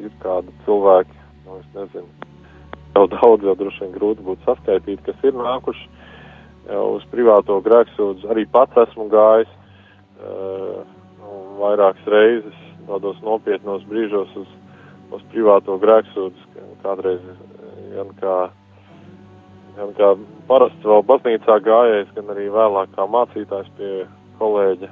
[0.04, 2.30] ir kādi cilvēki, nu, es nezinu,
[2.96, 5.88] jau daudz, jau droši vien grūti būtu saskaitīt, kas ir nākuši
[6.70, 8.30] uz privāto grēksūdzi.
[8.30, 9.52] Arī pats esmu gājis
[10.20, 14.50] nu, vairākas reizes tādos nopietnos brīžos uz,
[15.14, 16.46] uz privāto grēksūdus,
[16.84, 17.22] kādreiz
[17.96, 18.38] gan kā,
[19.80, 20.14] gan kā
[20.50, 23.94] parasts vēl baznīcā gājējis, gan arī vēlāk kā mācītājs pie
[24.40, 24.90] kolēģa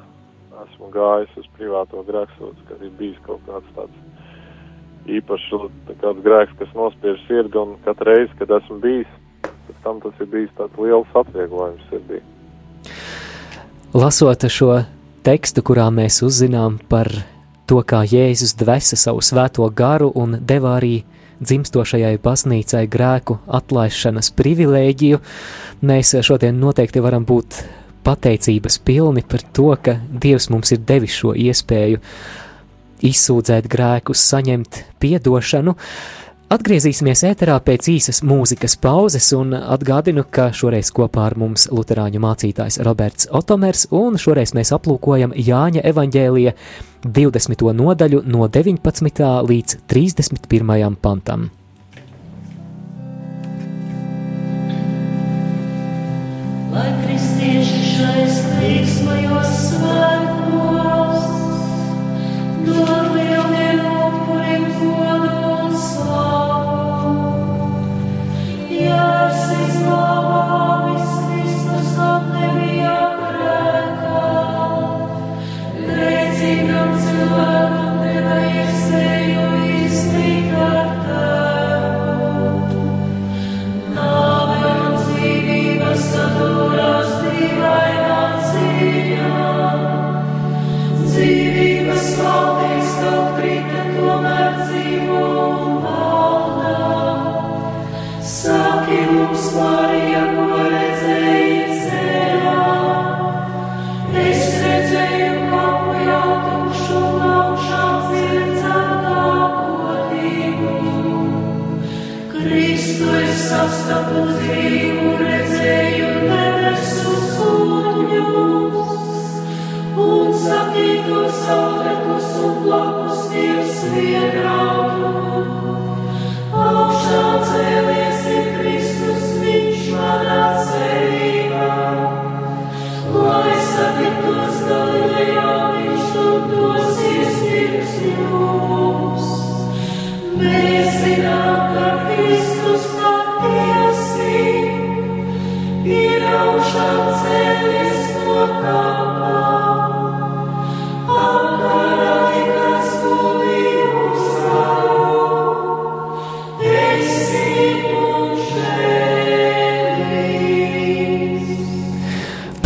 [0.63, 5.50] esmu gājis uz privāto grēksūdus, kad ir bijis kaut kāds tāds īpašs
[6.02, 9.12] kāds grēks, kas nospiež sirdi, un katru reizi, kad esmu bijis,
[9.43, 12.21] pēc tam tas ir bijis tāds liels atvieglojums sirdī.
[13.95, 14.82] Lasot šo
[15.26, 17.12] tekstu, kurā mēs uzzinām par
[17.67, 21.02] to, kā Jēzus dvesa savu svēto garu un deva arī
[21.41, 25.19] dzimstošajai baznīcai grēku atlaišanas privilēģiju,
[25.88, 27.62] mēs šodien noteikti varam būt
[28.08, 32.00] pateicības pilni par to, ka Dievs mums ir devis šo iespēju
[33.08, 35.76] izsūdzēt grēkus, saņemt piedošanu.
[36.47, 42.79] Atgriezīsimies ēterā pēc īsas mūzikas pauzes un atgādinu, ka šoreiz kopā ar mums luterāņu mācītājs
[42.88, 46.53] Roberts Otomers un šoreiz mēs aplūkojam Jāņa evaņģēlija
[47.03, 47.67] 20.
[47.81, 49.27] nodaļu no 19.
[49.49, 50.95] līdz 31.
[51.03, 51.49] pantam.
[56.71, 56.88] Lai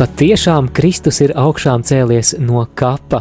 [0.01, 3.19] Patiešām Kristus ir augšām cēlies no kapa.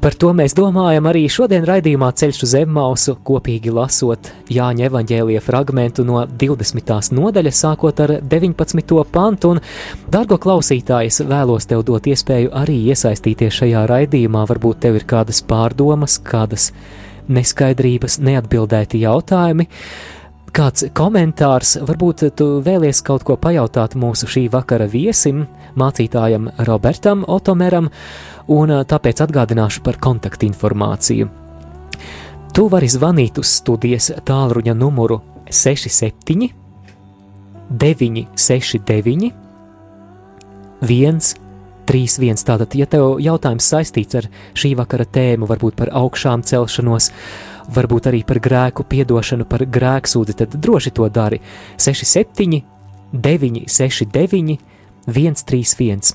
[0.00, 6.06] Par to mēs domājam arī šodien raidījumā Ceļš uz Zemmausu, kopīgi lasot Jāņa evaņģēlīja fragmentu
[6.08, 7.12] no 20.
[7.12, 8.96] nodaļas, sākot ar 19.
[9.12, 9.52] pantu.
[9.52, 9.60] Un,
[10.16, 14.46] dargo klausītājs, vēlos tev dot iespēju arī iesaistīties šajā raidījumā.
[14.48, 16.70] Varbūt tev ir kādas pārdomas, kādas
[17.28, 19.68] neskaidrības, neatbildēti jautājumi.
[20.52, 25.46] Kāds komentārs, varbūt tu vēlies kaut ko pajautāt mūsu šī vakara viesim,
[25.80, 27.88] mācītājam Robertam Otomeram,
[28.52, 31.30] un tāpēc atgādināšu par kontaktinformāciju.
[32.52, 36.50] Tu vari zvanīt uz studijas tālruņa numuru 67,
[37.72, 39.32] 969,
[40.84, 42.44] 131.
[42.44, 47.08] Tātad, ja tev jautājums saistīts ar šī vakara tēmu, varbūt par augšām celšanos,
[47.70, 51.40] varbūt arī par grēku piedošanu, par grēksūdi, tad droši to dari
[51.76, 52.62] 67,
[53.12, 54.58] 969,
[55.06, 56.14] 131.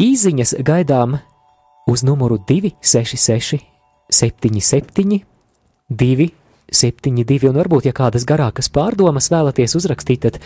[0.00, 1.18] Īziņas gaidām
[1.86, 3.60] uz numuru 266,
[4.10, 5.20] 77,
[5.90, 10.40] 272, un varbūt, ja kādas garākas pārdomas vēlaties uzrakstīt, tad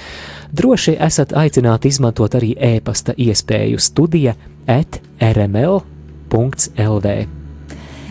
[0.52, 4.34] droši esat aicināti izmantot arī e-pasta iespēju studija
[4.68, 7.16] at rml.lv.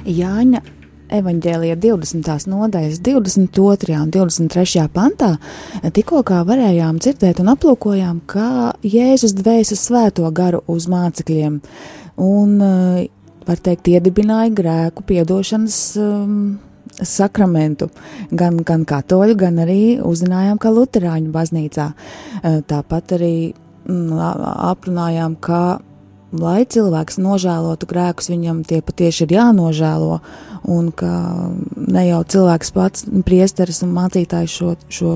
[0.08, 0.62] Jāņa
[1.10, 2.47] evanģēlija 20.
[2.51, 3.97] nodaļas 22.
[4.01, 4.88] un 23.
[4.93, 5.36] pantā
[5.93, 11.62] tikko varējām dzirdēt un aplūkojām, kā Jēzus dvēsa svēto garu uz mācekļiem
[12.18, 13.08] un, eh,
[13.47, 16.60] var teikt, iedibināja grēku piedošanas um,
[16.99, 17.89] sakramentu.
[18.32, 21.91] Gan, gan katoļu, gan arī uzzinājām, ka Lutāņu baznīcā.
[22.43, 23.53] Eh, Tāpat arī
[23.88, 24.18] mm,
[24.74, 25.80] aprunājām, ka
[26.36, 30.19] lai cilvēks nožēlotu grēkus, viņam tie patiešām ir jānožēlo,
[30.67, 31.09] un ka
[31.75, 35.11] ne jau cilvēks pats, priesteris un mācītājs šo, šo,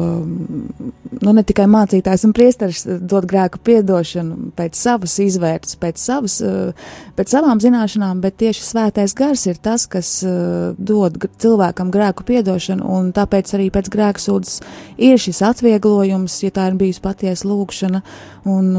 [1.22, 6.38] nu ne tikai mācītājs un priesteris dod grēku piedošanu pēc savas izvērtas, pēc, savas,
[7.18, 10.14] pēc savām zināšanām, bet tieši svētais gars ir tas, kas
[10.78, 14.62] dod cilvēkam grēku piedošanu, un tāpēc arī pēc grēku sūdzes
[15.02, 18.04] ir šis atvieglojums, ja tā ir bijusi patiesa lūkšana,
[18.52, 18.72] un,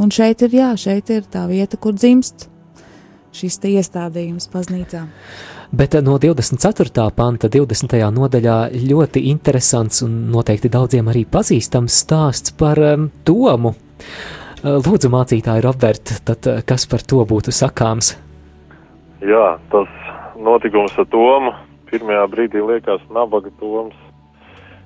[0.00, 2.48] un šeit ir, jā, šeit ir tā vieta, kur dzimst
[3.34, 5.04] šis iestādījums baznīcā.
[5.74, 7.08] Bet no 24.
[7.16, 7.96] panta 20.
[8.14, 13.74] nodaļā ļoti interesants un noteikti daudziem arī pazīstams stāsts par um, Tomu.
[14.64, 18.14] Lūdzu, mācītāji, Robert, tad kas par to būtu sakāms?
[19.24, 19.90] Jā, tas
[20.40, 21.52] notikums ar Tomu
[21.90, 23.98] pirmajā brīdī liekas nabaga Toms.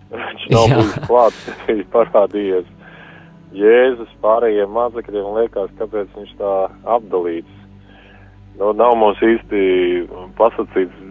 [0.08, 0.80] Viņš nav Jā.
[0.80, 2.68] bijis klāts, ir parādījies.
[3.56, 6.54] Jēzus pārējiem mācekļiem liekas, kāpēc viņš tā
[6.96, 7.54] apdalīts.
[8.58, 9.60] Nu, nav mums īsti
[10.36, 11.06] pasakīts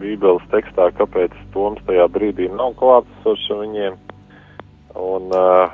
[0.00, 3.96] Bībeles tekstā, kāpēc Toms tajā brīdī nav klātsošs viņiem.
[4.96, 5.70] Un, uh,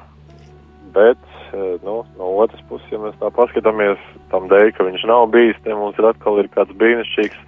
[0.94, 1.22] bet,
[1.54, 3.98] uh, nu, no otras puses, ja mēs tā paskatāmies
[4.34, 7.40] tam dēļ, ka viņš nav bijis, te mums ir atkal ir kāds brīnišķīgs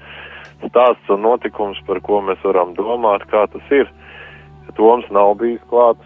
[0.64, 3.90] stāsts un notikums, par ko mēs varam domāt, kā tas ir.
[4.78, 6.02] Toms nav bijis klāts,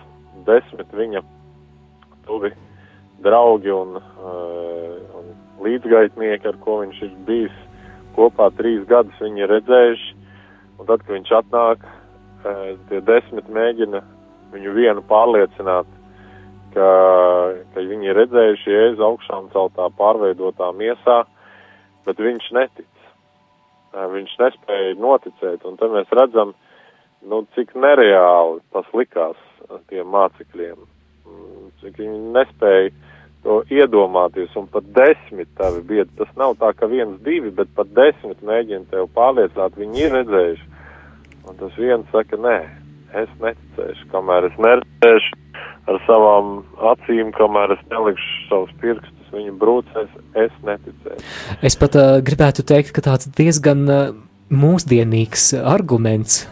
[0.49, 1.23] desmit viņa
[2.29, 2.53] tuvi
[3.25, 5.33] draugi un, uh, un
[5.65, 7.55] līdzgaitnieki, ar ko viņš ir bijis
[8.19, 10.13] kopā trīs gadus, viņi ir redzējuši.
[10.79, 14.03] Un tad, kad viņš atnāk, uh, tie desmit mēģina
[14.53, 15.89] viņu vienu pārliecināt,
[16.77, 16.91] ka,
[17.75, 21.25] ka viņi ir redzējuši jēzu augšām celtā pārveidotā miesā,
[22.07, 22.89] bet viņš netic.
[23.91, 26.55] Uh, viņš nespēja noticēt, un tad mēs redzam,
[27.27, 29.43] nu, cik nereāli tas likās
[29.91, 30.87] tiem mācekļiem.
[31.83, 32.91] Cik viņi nespēja
[33.47, 36.11] to iedomāties, un pat desmit tavi biedri.
[36.19, 40.69] Tas nav tā, ka viens, divi, bet pat desmit mēģina tev pārliecināt, viņi ir redzējuši.
[41.49, 42.57] Un tas viens saka, nē,
[43.23, 45.39] es neticēšu, kamēr es neredzēšu
[45.89, 46.59] ar savām
[46.91, 50.15] acīm, kamēr es nelikšu savus pirkstus viņa brūcēs,
[50.45, 51.25] es neticēšu.
[51.65, 54.07] Es pat uh, gribētu teikt, ka tāds diezgan uh,
[54.53, 56.43] mūsdienīgs arguments.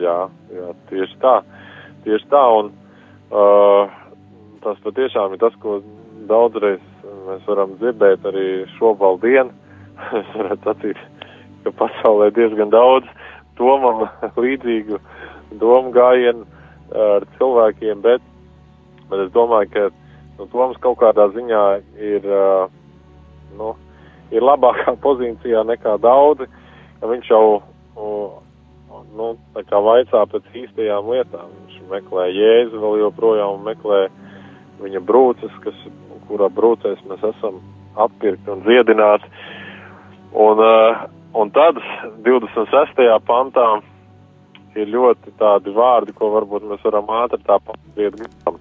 [0.00, 0.18] Jā,
[0.54, 1.36] jā, tieši tā.
[2.06, 3.99] Tieši tā, un uh,
[4.64, 5.80] tas patiešām ir tas, ko
[6.30, 6.82] daudzreiz
[7.26, 8.46] mēs varam dzirdēt arī
[8.78, 9.52] šobaldien.
[10.20, 11.00] es varētu sacīt,
[11.64, 13.08] ka pasaulē diezgan daudz
[13.58, 14.06] domam
[14.40, 14.98] līdzīgu
[15.60, 16.46] domu gājienu
[16.96, 18.22] ar cilvēkiem, bet,
[19.10, 19.88] bet es domāju, ka
[20.38, 21.64] nu, Toms kaut kādā ziņā
[22.00, 22.70] ir, uh,
[23.58, 23.74] nu,
[24.32, 26.48] ir labākā pozīcijā nekā daudzi,
[27.04, 27.44] viņš jau,
[29.16, 29.34] nu,
[29.70, 31.52] vaicā pēc īstajām lietām.
[31.60, 34.00] Viņš meklē jēzu vēl joprojām un meklē
[34.84, 35.76] viņa brūces, kas,
[36.28, 37.60] kurā brūcēs mēs esam
[38.00, 39.30] appirkti un dziedināti.
[40.30, 41.80] Un, uh, un tad
[42.26, 43.06] 26.
[43.26, 43.66] pantā
[44.78, 48.60] ir ļoti tādi vārdi, ko varbūt mēs varam ātri tā paspiet gribam.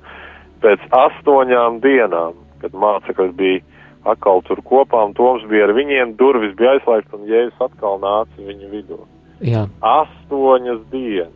[0.63, 3.61] Pēc astoņām dienām, kad mācekļi bija
[4.09, 8.47] atkal tur kopā un Toms bija ar viņiem, durvis bija aizslēgts un Jēzus atkal nāca
[8.47, 8.99] viņu vidū.
[9.45, 11.35] Jā, Astoņas dienas.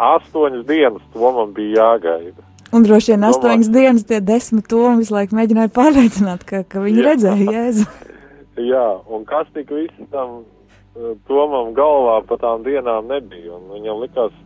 [0.00, 2.49] Astoņas dienas Tomam bija jāgaida.
[2.70, 7.02] Un droši vien astoņas dienas tie desmit tomi visu laiku mēģināja pārliecināt, ka, ka viņi
[7.02, 7.06] Jā.
[7.08, 7.86] redzēja Jēzu.
[8.72, 14.04] Jā, un kas tik viss tam uh, Tomam galvā pa tām dienām nebija, un viņam
[14.04, 14.36] likās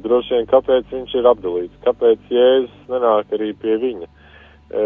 [0.00, 4.08] droši vien, kāpēc viņš ir apdalīts, kāpēc Jēzus nenāk arī pie viņa.
[4.72, 4.84] E,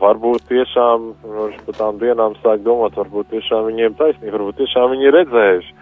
[0.00, 5.06] varbūt tiešām, viņš pa tām dienām sāk domāt, varbūt tiešām viņiem taisnība, varbūt tiešām viņi
[5.06, 5.74] ir redzējuši.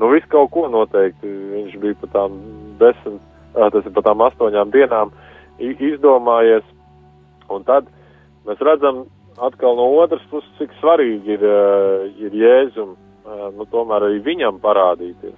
[0.00, 2.38] Nu, visu kaut ko noteikti, viņš bija pa tām
[2.80, 3.20] desmit,
[3.52, 6.64] ā, tas ir pa tām astoņām dienām i- izdomājies,
[7.52, 7.88] un tad
[8.46, 9.04] mēs redzam
[9.42, 14.60] atkal no otras puses, cik svarīgi ir, uh, ir Jēzum, uh, nu, tomēr arī viņam
[14.62, 15.36] parādīties.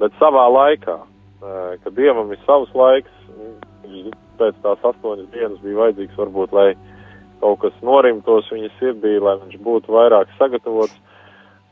[0.00, 3.12] Bet savā laikā, uh, kad Dievam ir savs laiks,
[3.88, 6.68] viņš pēc tās astoņas dienas bija vajadzīgs varbūt, lai
[7.42, 10.94] kaut kas norimtos viņa sirdī, lai viņš būtu vairāk sagatavots.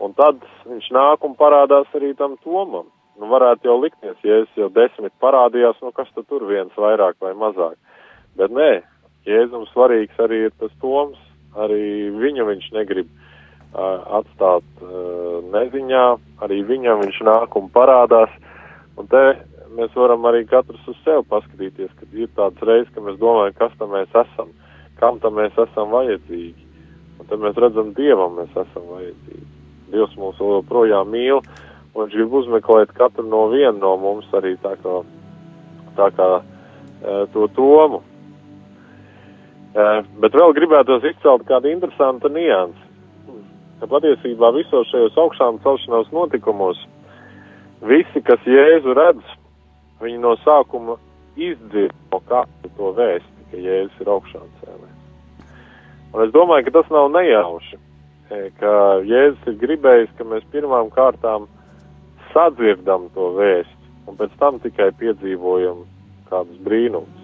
[0.03, 2.91] Un tad viņš nāk un parādās arī tam Tomam.
[3.17, 7.17] Nu, varētu jau likties, ja es jau desmit parādījās, nu kas tad tur viens vairāk
[7.25, 7.79] vai mazāk.
[8.37, 8.83] Bet nē,
[9.27, 11.19] Jēzum svarīgs arī ir tas Toms,
[11.57, 16.05] arī viņu viņš negrib uh, atstāt uh, neziņā,
[16.45, 18.37] arī viņam viņš nāk un parādās.
[19.01, 19.25] Un te
[19.77, 23.75] mēs varam arī katrs uz sevi paskatīties, kad ir tāds reizes, ka mēs domājam, kas
[23.81, 24.53] tam mēs esam,
[25.01, 26.69] kam tam mēs esam vajadzīgi.
[27.17, 29.47] Un tad mēs redzam, Dievam mēs esam vajadzīgi.
[29.93, 31.41] Dievs mūs joprojām mīl,
[31.97, 34.99] un viņš grib uzmeklēt katru no vienu no mums arī tā kā,
[35.97, 36.43] tā kā e,
[37.33, 38.03] to tomu.
[39.73, 39.87] E,
[40.21, 42.85] bet vēl gribētos izcelt kādu interesantu niansu.
[43.81, 46.79] ka patiesībā visos šajos augšām celšanās notikumos
[47.85, 49.35] visi, kas Jēzu redz,
[50.01, 50.97] viņi no sākuma
[51.37, 54.95] izdzird no kāda to vēsti, ka Jēzus ir augšām cēlēs.
[56.15, 57.77] Un es domāju, ka tas nav nejauši,
[58.31, 58.73] e, ka
[59.05, 61.49] Jēzus ir gribējis, ka mēs pirmām kārtām
[62.35, 63.77] sadzirdam to vēsti,
[64.09, 65.85] un pēc tam tikai piedzīvojam
[66.31, 67.23] kādus brīnumus.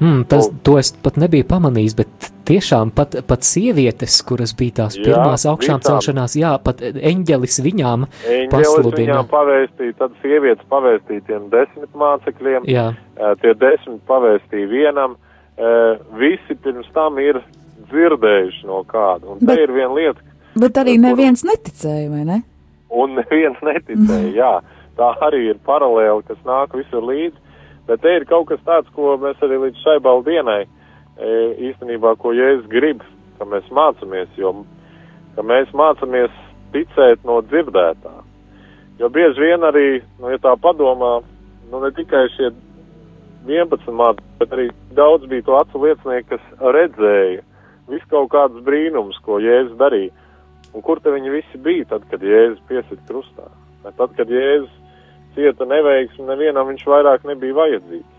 [0.00, 2.08] Mm, tas, Un- to es pat nebiju pamanījis, bet
[2.46, 5.86] tiešām pat, pat sievietes, kuras bija tās Jā, pirmās augšām visām.
[5.88, 8.98] celšanās, jā, pat eņģelis viņām Eņģelis pasludina.
[9.22, 12.86] viņām pavēstīja, tad sievietes pavēstīja tiem desmit mācekļiem, Jā,
[13.40, 15.16] tie desmit pavēstīja vienam,
[16.18, 17.40] visi pirms tam ir
[17.90, 19.24] dzirdējuši no kāda.
[19.34, 20.20] Un Bet- te ir viena lieta,
[20.56, 22.42] Bet arī Kur- neviens neticēja, vai ne?
[22.94, 24.52] Un neviens neticēja, jā,
[24.98, 27.36] tā arī ir paralēli, kas nāk visur līdzi,
[27.88, 32.34] bet te ir kaut kas tāds, ko mēs arī līdz šai baldienai eh, īstenībā, ko
[32.36, 33.02] Jēzus grib,
[33.38, 34.54] ka mēs mācamies, jo,
[35.34, 36.34] ka mēs mācamies
[36.74, 38.14] ticēt no dzirdētā.
[38.98, 39.88] Jo bieži vien arī,
[40.20, 41.16] nu, ja tā padomā,
[41.70, 42.52] nu, ne tikai šie
[43.44, 47.42] 11 mācekļi, bet arī daudz bija to acu liecinieki, kas redzēja
[47.90, 50.14] visu kaut kādus brīnumus, ko Jēzus darīja.
[50.74, 53.46] Un kur te viņi visi bija tad, kad Jēzus piesit krustā?
[53.84, 54.72] Vai Tad, kad Jēzus
[55.34, 58.10] cieta neveiksmi, nevienam viņš vairāk nebija vajadzīgs.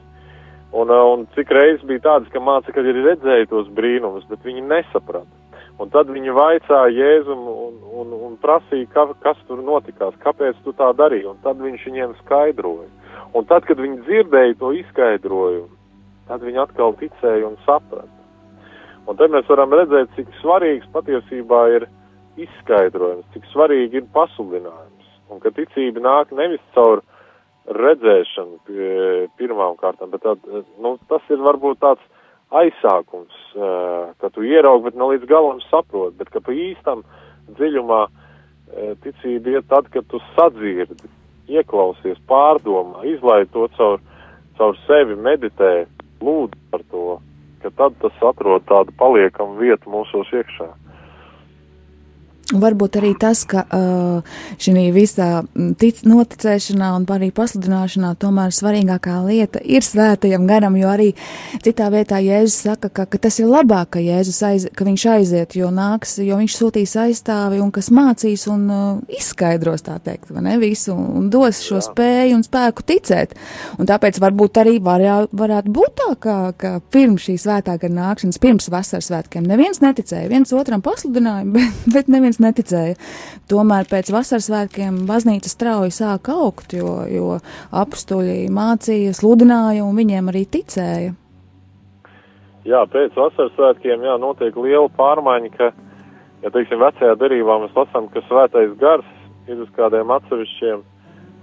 [0.75, 4.65] Un, ā, un cik reizes bija tādas, ka mācekļi arī redzēja tos brīnumus, bet viņi
[4.67, 5.31] nesaprata.
[5.79, 10.71] Un tad viņi vaicāja Jēzum un, un, un prasīja, ka, kas tur notikās, kāpēc tu
[10.75, 12.87] tā darīji, un tad viņš viņiem skaidroja.
[13.35, 15.71] Un tad, kad viņi dzirdēja to izskaidrojumu,
[16.29, 18.11] tad viņi atkal ticēja un saprata.
[19.05, 21.87] Un te mēs varam redzēt, cik svarīgs patiesībā ir
[22.41, 25.11] izskaidrojums, cik svarīgi ir pasludinājums.
[25.31, 27.01] Un ka ticība nāk nevis caur
[27.65, 28.59] redzēšanu
[29.39, 30.43] pirmām kārtām, bet tad,
[30.81, 32.03] nu, tas ir varbūt tāds
[32.53, 33.33] aizsākums,
[34.21, 37.01] ka tu ieraugi, bet ne līdz galam saproti, bet ka pa īstam
[37.57, 38.03] dziļumā
[39.01, 41.09] ticība iet tad, kad tu sadzirdi,
[41.49, 44.01] ieklausies, pārdomā, izlaid to caur,
[44.57, 45.85] caur sevi, meditē,
[46.21, 47.19] lūdz par to,
[47.61, 50.69] ka tad tas atrod tādu paliekamu vietu mūsos iekšā.
[52.61, 55.29] Varbūt arī tas, ka uh, šī visā
[55.79, 61.11] tic, noticēšanā un arī pasludināšanā tomēr svarīgākā lieta ir svētajam garam, jo arī
[61.63, 65.55] citā vietā Jēzus saka, ka, ka tas ir labāk, ka, Jēzus aiz, ka viņš aiziet,
[65.59, 70.45] jo nāks, jo viņš sūtīs aizstāvi un kas mācīs un uh, izskaidros, tā teikt, vai
[70.45, 71.85] ne, visu un dos šo Jā.
[71.89, 73.35] spēju un spēku ticēt.
[73.79, 78.41] Un tāpēc varbūt arī varā, varētu būt tā, ka, ka pirms šīs svētā gara nākšanas,
[78.41, 82.95] pirms vasaras svētkiem, neviens neticēja, viens otram pasludināja, bet, bet neviens neticēja.
[83.51, 87.35] Tomēr pēc vasaras svētkiem baznīca strauji sāk augt, jo, jo
[87.75, 91.13] apstuļi mācīja, sludināja un viņiem arī ticēja.
[92.65, 95.69] Jā, pēc vasaras svētkiem jā, notiek liela pārmaiņa, ka,
[96.41, 99.05] ja teiksim, vecajā derībā mēs lasām, ka svētais gars
[99.45, 100.81] ir uz kādiem atsevišķiem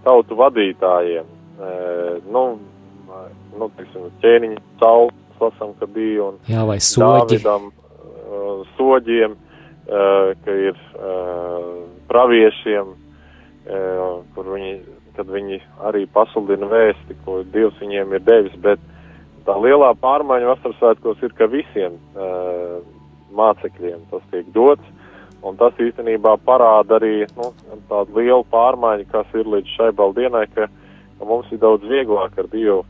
[0.02, 1.28] tautu vadītājiem.
[1.62, 1.70] E,
[2.34, 2.46] nu,
[3.54, 7.38] nu, teiksim, ķēniņa saules lasām, ka bija un jā vai soģi.
[7.38, 9.51] Dāvidam, uh, soģiem, uh,
[9.86, 14.72] ka ir uh, praviešiem, uh, kur viņi,
[15.16, 18.82] kad viņi arī pasludina vēsti, ko Dievs viņiem ir devis, bet
[19.46, 21.98] tā lielā pārmaiņa vasaras svētkos ir, ka visiem
[23.34, 24.84] mācekļiem tas tiek dots,
[25.42, 27.50] un tas īstenībā parāda arī nu,
[27.90, 30.68] tādu lielu pārmaiņu, kas ir līdz šai baldienai, ka,
[31.18, 32.84] ka mums ir daudz vieglāk ar Dievu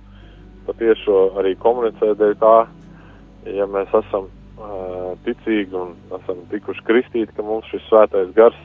[0.66, 2.57] patiešo arī komunicēt dēļ tā,
[3.51, 4.28] ja mēs esam
[4.59, 8.59] uh, ticīgi un esam tikuši kristīti, ka mums šis svētais gars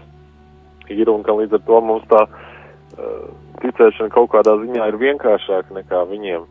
[0.91, 3.25] ir un ka līdz ar to mums tā uh,
[3.63, 6.47] ticēšana kaut kādā ziņā ir vienkāršāka nekā viņiem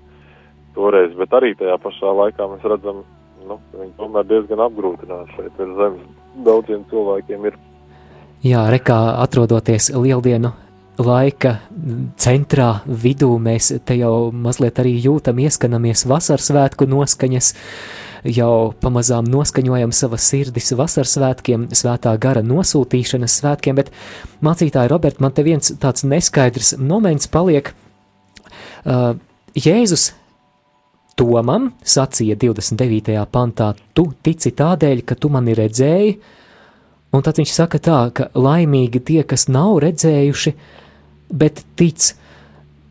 [0.76, 3.00] toreiz, bet arī tajā pašā laikā mēs redzam,
[3.46, 6.12] nu, ka viņi tomēr diezgan apgrūtināti šeit ir zemes.
[6.46, 7.56] Daudziem cilvēkiem ir.
[8.44, 10.52] Jā, rekā atrodoties lieldienu
[11.00, 11.58] laika
[12.20, 17.52] centrā, vidū, mēs te jau mazliet arī jūtam, ieskanamies vasaras svētku noskaņas,
[18.24, 23.92] jau pamazām noskaņojam savas sirdis vasaras svētkiem, svētā gara nosūtīšanas svētkiem, bet
[24.44, 27.72] mācītāji, Robert, man te viens tāds neskaidrs moments paliek.
[28.86, 29.16] Uh,
[29.56, 30.12] Jēzus
[31.16, 33.14] Tomam sacīja 29.
[33.32, 36.10] pantā, tu tici tādēļ, ka tu mani redzēji,
[37.16, 40.52] un tad viņš saka tā, ka laimīgi tie, kas nav redzējuši,
[41.32, 42.12] bet tic.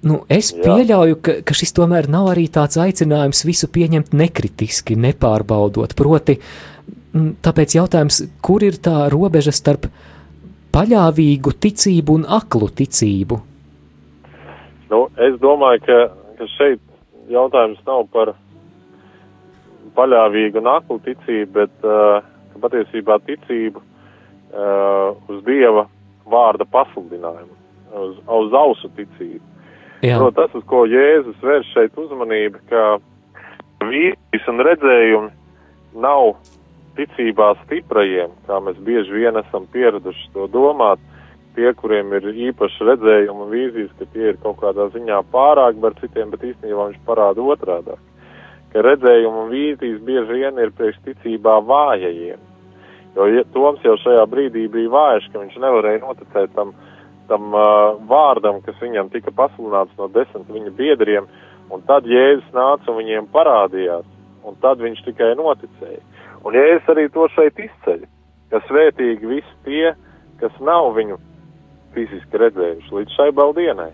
[0.06, 0.62] Nu, es Jā.
[0.62, 5.96] pieļauju, ka, ka šis tomēr nav arī tāds aicinājums visu pieņemt nekritiski, nepārbaudot.
[5.98, 6.38] Proti,
[7.46, 9.88] tāpēc jautājums, kur ir tā robeža starp
[10.76, 13.40] paļāvīgu ticību un aklu ticību?
[14.92, 15.98] Nu, es domāju, ka,
[16.38, 16.84] ka šeit
[17.34, 18.36] jautājums nav par
[19.98, 22.22] paļāvīgu un aklu ticību, bet uh,
[22.62, 25.88] patiesībā ticību uh, uz Dieva
[26.30, 27.58] vārda pasludinājumu,
[28.04, 29.55] uz, uz ausu ticību.
[30.06, 30.20] Jā.
[30.22, 32.84] No, tas, uz ko Jēzus vērš šeit uzmanību, ka
[33.86, 35.32] vīzijas un redzējumi
[36.04, 36.36] nav
[37.00, 41.02] ticībā stiprajiem, kā mēs bieži vien esam pieraduši to domāt,
[41.56, 45.96] tie, kuriem ir īpaši redzējumi un vīzijas, ka tie ir kaut kādā ziņā pārāk par
[46.02, 47.98] citiem, bet īstenībā viņš parāda otrādā,
[48.74, 52.52] ka redzējumi un vīzijas bieži vien ir priekš ticībā vājajiem.
[53.16, 56.74] Jo Toms jau šajā brīdī bija vājš, ka viņš nevarēja noticēt tam,
[57.30, 61.30] tam uh, vārdam, kas viņam tika pasludināts no desmit viņa biedriem,
[61.74, 64.06] un tad Jēzus nāca un viņiem parādījās,
[64.46, 66.02] un tad viņš tikai noticēja.
[66.46, 68.06] Un Jēzus arī to šeit izceļ,
[68.54, 69.96] ka svētīgi visi tie,
[70.42, 71.18] kas nav viņu
[71.96, 73.92] fiziski redzējuši līdz šai baldienai,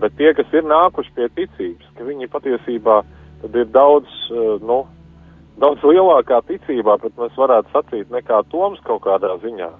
[0.00, 3.02] bet tie, kas ir nākuši pie ticības, ka viņi patiesībā
[3.44, 4.82] tad ir daudz, uh, nu,
[5.62, 9.70] daudz lielākā ticībā, pat mēs varētu sacīt, nekā Toms kaut kādā ziņā.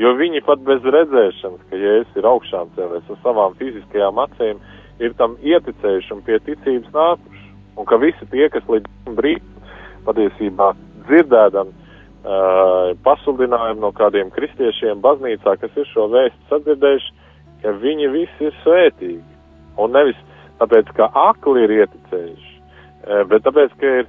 [0.00, 4.60] Jo viņi pat bez redzēšanas, ka Jēzus ir augšām cēlies ar savām fiziskajām acīm,
[5.02, 7.48] ir tam ieticējuši un pie ticības nākuši.
[7.76, 9.66] Un ka visi tie, kas līdz brīdim
[10.06, 10.70] patiesībā
[11.04, 17.12] dzirdēdam uh, pasludinājumu no kādiem kristiešiem baznīcā, kas ir šo vēstu sadzirdējuši,
[17.60, 19.36] ka viņi visi ir svētīgi.
[19.80, 20.20] Un nevis
[20.62, 24.08] tāpēc, ka akli ir ieticējuši, uh, bet tāpēc, ka ir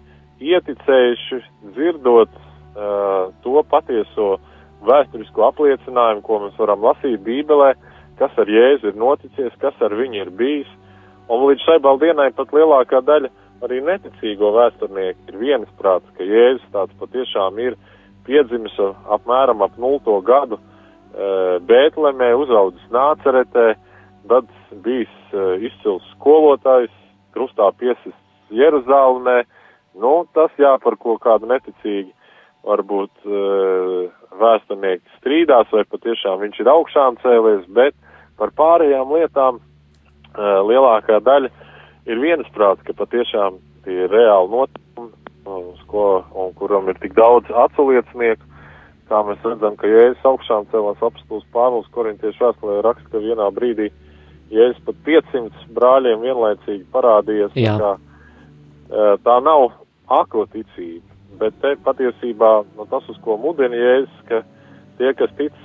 [0.54, 1.42] ieticējuši
[1.76, 4.51] dzirdot uh, to patieso vēsturisko
[5.52, 7.74] apliecinājumu, ko mēs varam lasīt Bībelē,
[8.20, 10.72] kas ar Jēzu ir noticies, kas ar viņu ir bijis.
[11.32, 13.30] Un līdz šai baldienai pat lielākā daļa
[13.66, 17.78] arī neticīgo vēsturnieku ir viensprāts, ka Jēzus tāds patiešām ir
[18.26, 18.74] piedzimis
[19.10, 20.64] apmēram ap nulto gadu e,
[21.70, 23.68] Bētlemē, uzaudzis Nāceretē,
[24.30, 24.50] tad
[24.86, 26.94] bijis e, izcils skolotājs,
[27.36, 29.42] krustā piesists Jeruzālēmē.
[30.02, 32.12] Nu, tas jā, par ko kādu neticīgi
[32.68, 33.42] varbūt e,
[34.42, 37.98] vēsturnieki strīdās, vai patiešām viņš ir augšām cēlies, bet
[38.40, 39.64] par pārējām lietām e,
[40.70, 41.52] lielākā daļa
[42.10, 45.12] ir viensprāts, ka patiešām tie ir reāli notikumi,
[45.52, 46.06] uz ko,
[46.38, 48.46] un kuram ir tik daudz atsauliecinieku,
[49.10, 53.90] kā mēs redzam, ka Jēzus augšām cēlās apstults Pāvils Korintiešu vēstulē raksta, ka vienā brīdī
[54.54, 59.72] Jēzus pat 500 brāļiem vienlaicīgi parādījies, kā e, tā nav
[60.12, 61.11] akla ticība,
[61.42, 64.44] bet te patiesībā no tas, uz ko mudina Jēzus, ka
[65.00, 65.58] tie, kas tic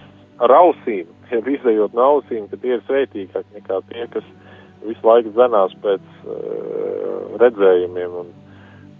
[0.42, 4.26] ar ausīm, ja izējot no ausīm, ka tie ir sveitīgāki nekā tie, kas
[4.86, 8.30] visu laiku dzenās pēc uh, redzējumiem un,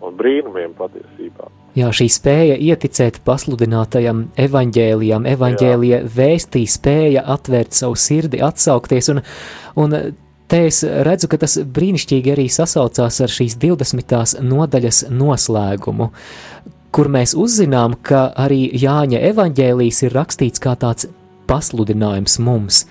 [0.02, 1.50] un brīnumiem patiesībā.
[1.76, 9.20] Jā, šī spēja ieticēt pasludinātajam evaņģēlijam, evaņģēlija vēstī spēja atvērt savu sirdi, atsaukties, un,
[9.84, 9.98] un
[10.48, 14.40] te es redzu, ka tas brīnišķīgi arī sasaucās ar šīs 20.
[14.46, 16.10] nodaļas noslēgumu,
[16.94, 21.08] kur mēs uzzinām, ka arī Jāņa evaņģēlijs ir rakstīts kā tāds
[21.46, 22.84] pasludinājums mums.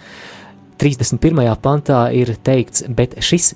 [0.81, 1.55] 31.
[1.63, 3.53] pantā ir teikts, bet, šis,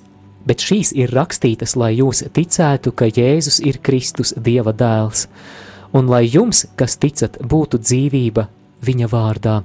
[0.47, 5.27] bet šīs ir rakstītas, lai jūs ticētu, ka Jēzus ir Kristus Dieva dēls,
[5.93, 8.47] un lai jums, kas ticat, būtu dzīvība
[8.85, 9.55] viņa vārdā.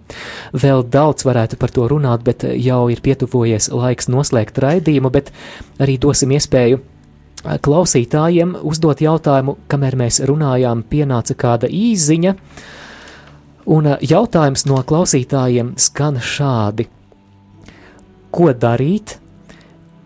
[0.52, 5.30] Vēl daudz varētu par to runāt, bet jau ir pietuvojies laiks noslēgt raidījumu, bet
[5.82, 6.80] arī dosim iespēju
[7.44, 12.34] klausītājiem uzdot jautājumu, kamēr mēs runājām, pienāca kāda īziņa,
[13.74, 16.88] un jautājums no klausītājiem skan šādi
[18.34, 19.18] ko darīt,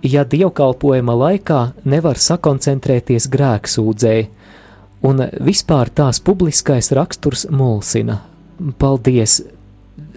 [0.04, 4.16] ja dievkalpojuma laikā nevar sakoncentrēties grēksūdzē,
[5.08, 8.20] un vispār tās publiskais raksturs mulsina.
[8.78, 9.40] Paldies!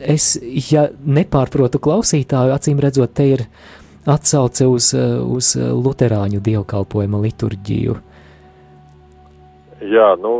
[0.02, 0.36] Es,
[0.72, 3.46] ja nepārprotu klausītāju, acīm redzot, te ir
[4.10, 7.96] atsauce uz, uz luterāņu dievkalpojuma liturģiju.
[9.90, 10.34] Jā, nu,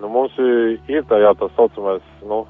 [0.00, 2.46] nu mums ir tajā tā saucamais, nu,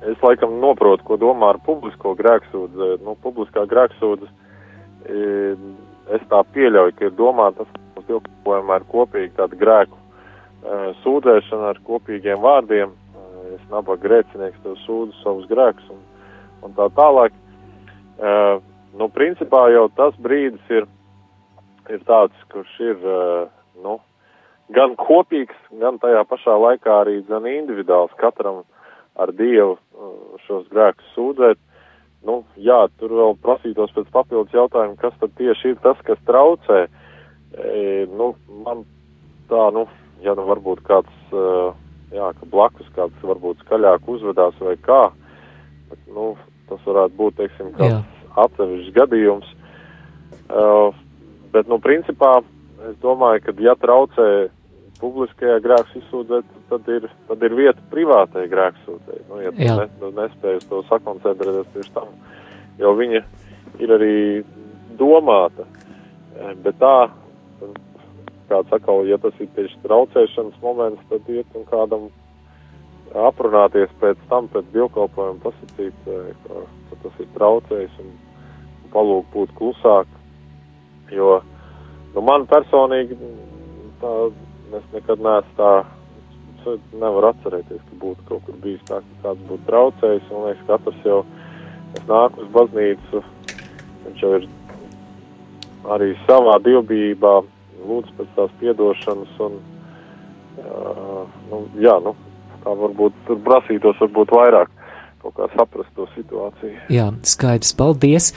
[0.00, 2.86] Es laikam noprotu, ko domā ar publisko grēksūdzi.
[3.04, 4.28] Nu, publiskā grēksūdzi
[6.16, 9.99] es tā pieļauju, ka ir domāta tas, mums ilgojumā ir kopīgi tāda grēku
[11.04, 12.92] sūdzēšana ar kopīgiem vārdiem.
[13.54, 16.02] Es nabaga grēcinieks tev sūdzu savus grēkus un,
[16.66, 17.34] un tā tālāk.
[19.00, 20.86] Nu, principā jau tas brīdis ir,
[21.90, 23.08] ir tāds, kurš ir,
[23.82, 23.96] nu,
[24.74, 28.62] gan kopīgs, gan tajā pašā laikā arī gan individuāls katram
[29.18, 29.78] ar Dievu
[30.46, 31.58] šos grēkus sūdzēt.
[32.26, 36.82] Nu, jā, tur vēl prasītos pēc papildus jautājumu, kas tad tieši ir tas, kas traucē.
[36.84, 38.34] E, nu,
[38.66, 38.84] man
[39.48, 39.86] tā, nu,
[40.24, 41.72] ja nu varbūt kāds, uh,
[42.14, 45.02] jā, ka blakus kāds varbūt skaļāk uzvedās vai kā,
[45.90, 46.32] bet, nu,
[46.70, 49.52] tas varētu būt, teiksim, kāds atsevišķs gadījums.
[50.50, 50.94] Uh,
[51.54, 52.40] bet, nu, principā,
[52.90, 54.30] es domāju, ka ja traucē
[55.00, 59.26] publiskajā grēks izsūdzēt, tad ir, tad ir vieta privātai grēksūdzēji.
[59.30, 62.10] Nu, ja tu ne, nu, nespēj uz to sakoncentrēties tieši tam,
[62.80, 63.22] jo viņa
[63.80, 64.16] ir arī
[65.00, 65.66] domāta.
[66.36, 67.10] Eh, Bet tā,
[68.50, 72.08] kāds atkal, ja tas ir tieši traucēšanas moments, tad iet un kādam
[73.26, 78.12] aprunāties pēc tam, pēc dievkalpojuma pasakīt, eh, ka, ka tas ir traucējis un
[78.94, 80.10] palūk būt klusāk.
[81.14, 81.40] Jo,
[82.14, 83.18] nu, man personīgi
[84.02, 84.12] tā,
[84.78, 85.72] es nekad neesmu tā,
[87.00, 91.06] nevaru atcerēties, ka būtu kaut kur bijis tā, ka kāds būtu traucējis, un liekas, katrs
[91.06, 91.20] jau,
[91.96, 93.22] es nāku uz baznīcu,
[94.04, 94.48] viņš jau ir
[95.90, 97.34] arī savā dievbijībā
[97.86, 99.56] lūdz pēc tās piedošanas, un,
[100.64, 102.14] uh, nu, jā, nu,
[102.64, 104.76] tā varbūt tur prasītos varbūt vairāk
[105.20, 106.78] kaut kā saprast to situāciju.
[106.92, 108.30] Jā, skaidrs, paldies.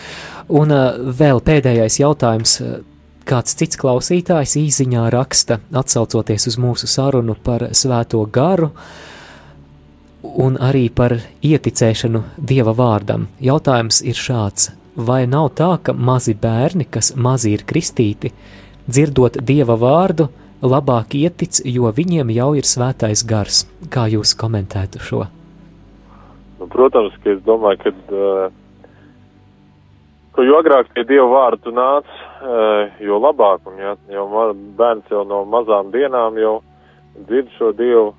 [0.51, 2.57] Un uh, vēl pēdējais jautājums.
[2.63, 2.81] uh,
[3.23, 8.67] Kāds cits klausītājs īsiņā raksta, atsaucoties uz mūsu sarunu par svēto garu
[10.43, 13.29] un arī par ieticēšanu dieva vārdam.
[13.39, 18.33] Jautājums ir šāds: vai nav tā, ka mazi bērni, kas mazi ir kristīti,
[18.87, 20.29] dzirdot dieva vārdu,
[20.63, 23.63] labāk ietic, jo viņiem jau ir svētais gars?
[23.91, 25.23] Kā jūs komentētu šo?
[26.59, 28.91] Nu, protams, ka es domāju, ka, uh,
[30.35, 34.27] ka jo agrāk pie Dieva vārda tu nāc, uh, jo labāk, un ja, jau
[34.79, 36.61] bērns jau no mazām dienām jau
[37.27, 38.13] dzird šo Dievu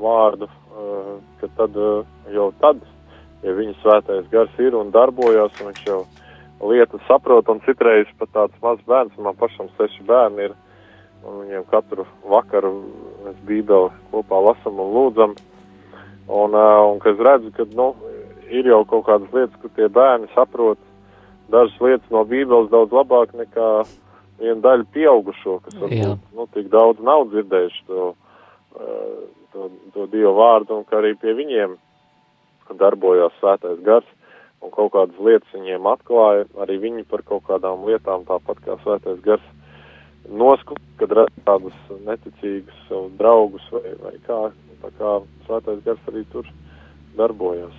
[0.00, 1.76] vārdu, uh, ka tad
[2.32, 2.80] jau tad,
[3.44, 6.00] ja viņa svētais gars ir un darbojas, un viņš jau
[6.60, 10.56] lietas saprot, un citreiz pat tāds mazs bērns, man pašam seši bērni ir,
[11.24, 12.74] un viņiem katru vakaru
[13.24, 15.38] mēs bībeli kopā lasam un lūdzam,
[16.30, 17.88] Un, un ka es redzu, ka nu,
[18.54, 20.78] ir jau kaut kādas lietas, kur tie bērni saprot
[21.50, 23.70] dažas lietas no Bībeles daudz labāk nekā
[24.38, 28.12] viena daļa pieaugušo, kas varbūt nu, tik daudz nav dzirdējuši to,
[29.50, 31.74] to, to Dievu vārdu, un ka arī pie viņiem
[32.78, 34.06] darbojās svētais gars,
[34.60, 39.20] un kaut kādas lietas viņiem atklāja, arī viņi par kaut kādām lietām, tāpat kā svētais
[39.24, 39.46] gars,
[40.28, 44.40] noskut, kad redz kādus neticīgus draugus vai, vai kā,
[44.82, 45.14] tā kā
[45.46, 46.48] svētais gars arī tur
[47.18, 47.76] darbojas.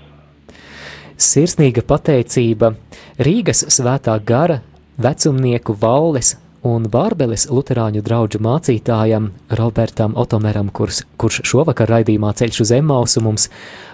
[1.21, 2.73] Sirsnīga pateicība
[3.21, 4.61] Rīgas svētā gara
[5.01, 6.33] vecumnieku valles
[6.67, 13.47] un Bārbeles luterāņu draugu mācītājam Robertam Otomeram, kurš, kurš šovakar raidījumā ceļš uz Emausu mums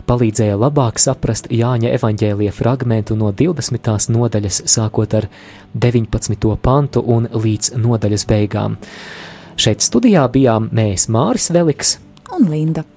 [0.08, 4.12] palīdzēja labāk saprast Jāņa evaņģēlija fragmentu no 20.
[4.16, 5.30] nodaļas, sākot ar
[5.74, 6.52] 19.
[6.62, 8.78] pantu un līdz nodaļas beigām.
[9.58, 11.98] Šeit studijā bijām mēs Māris Veliks
[12.36, 12.97] un Linda.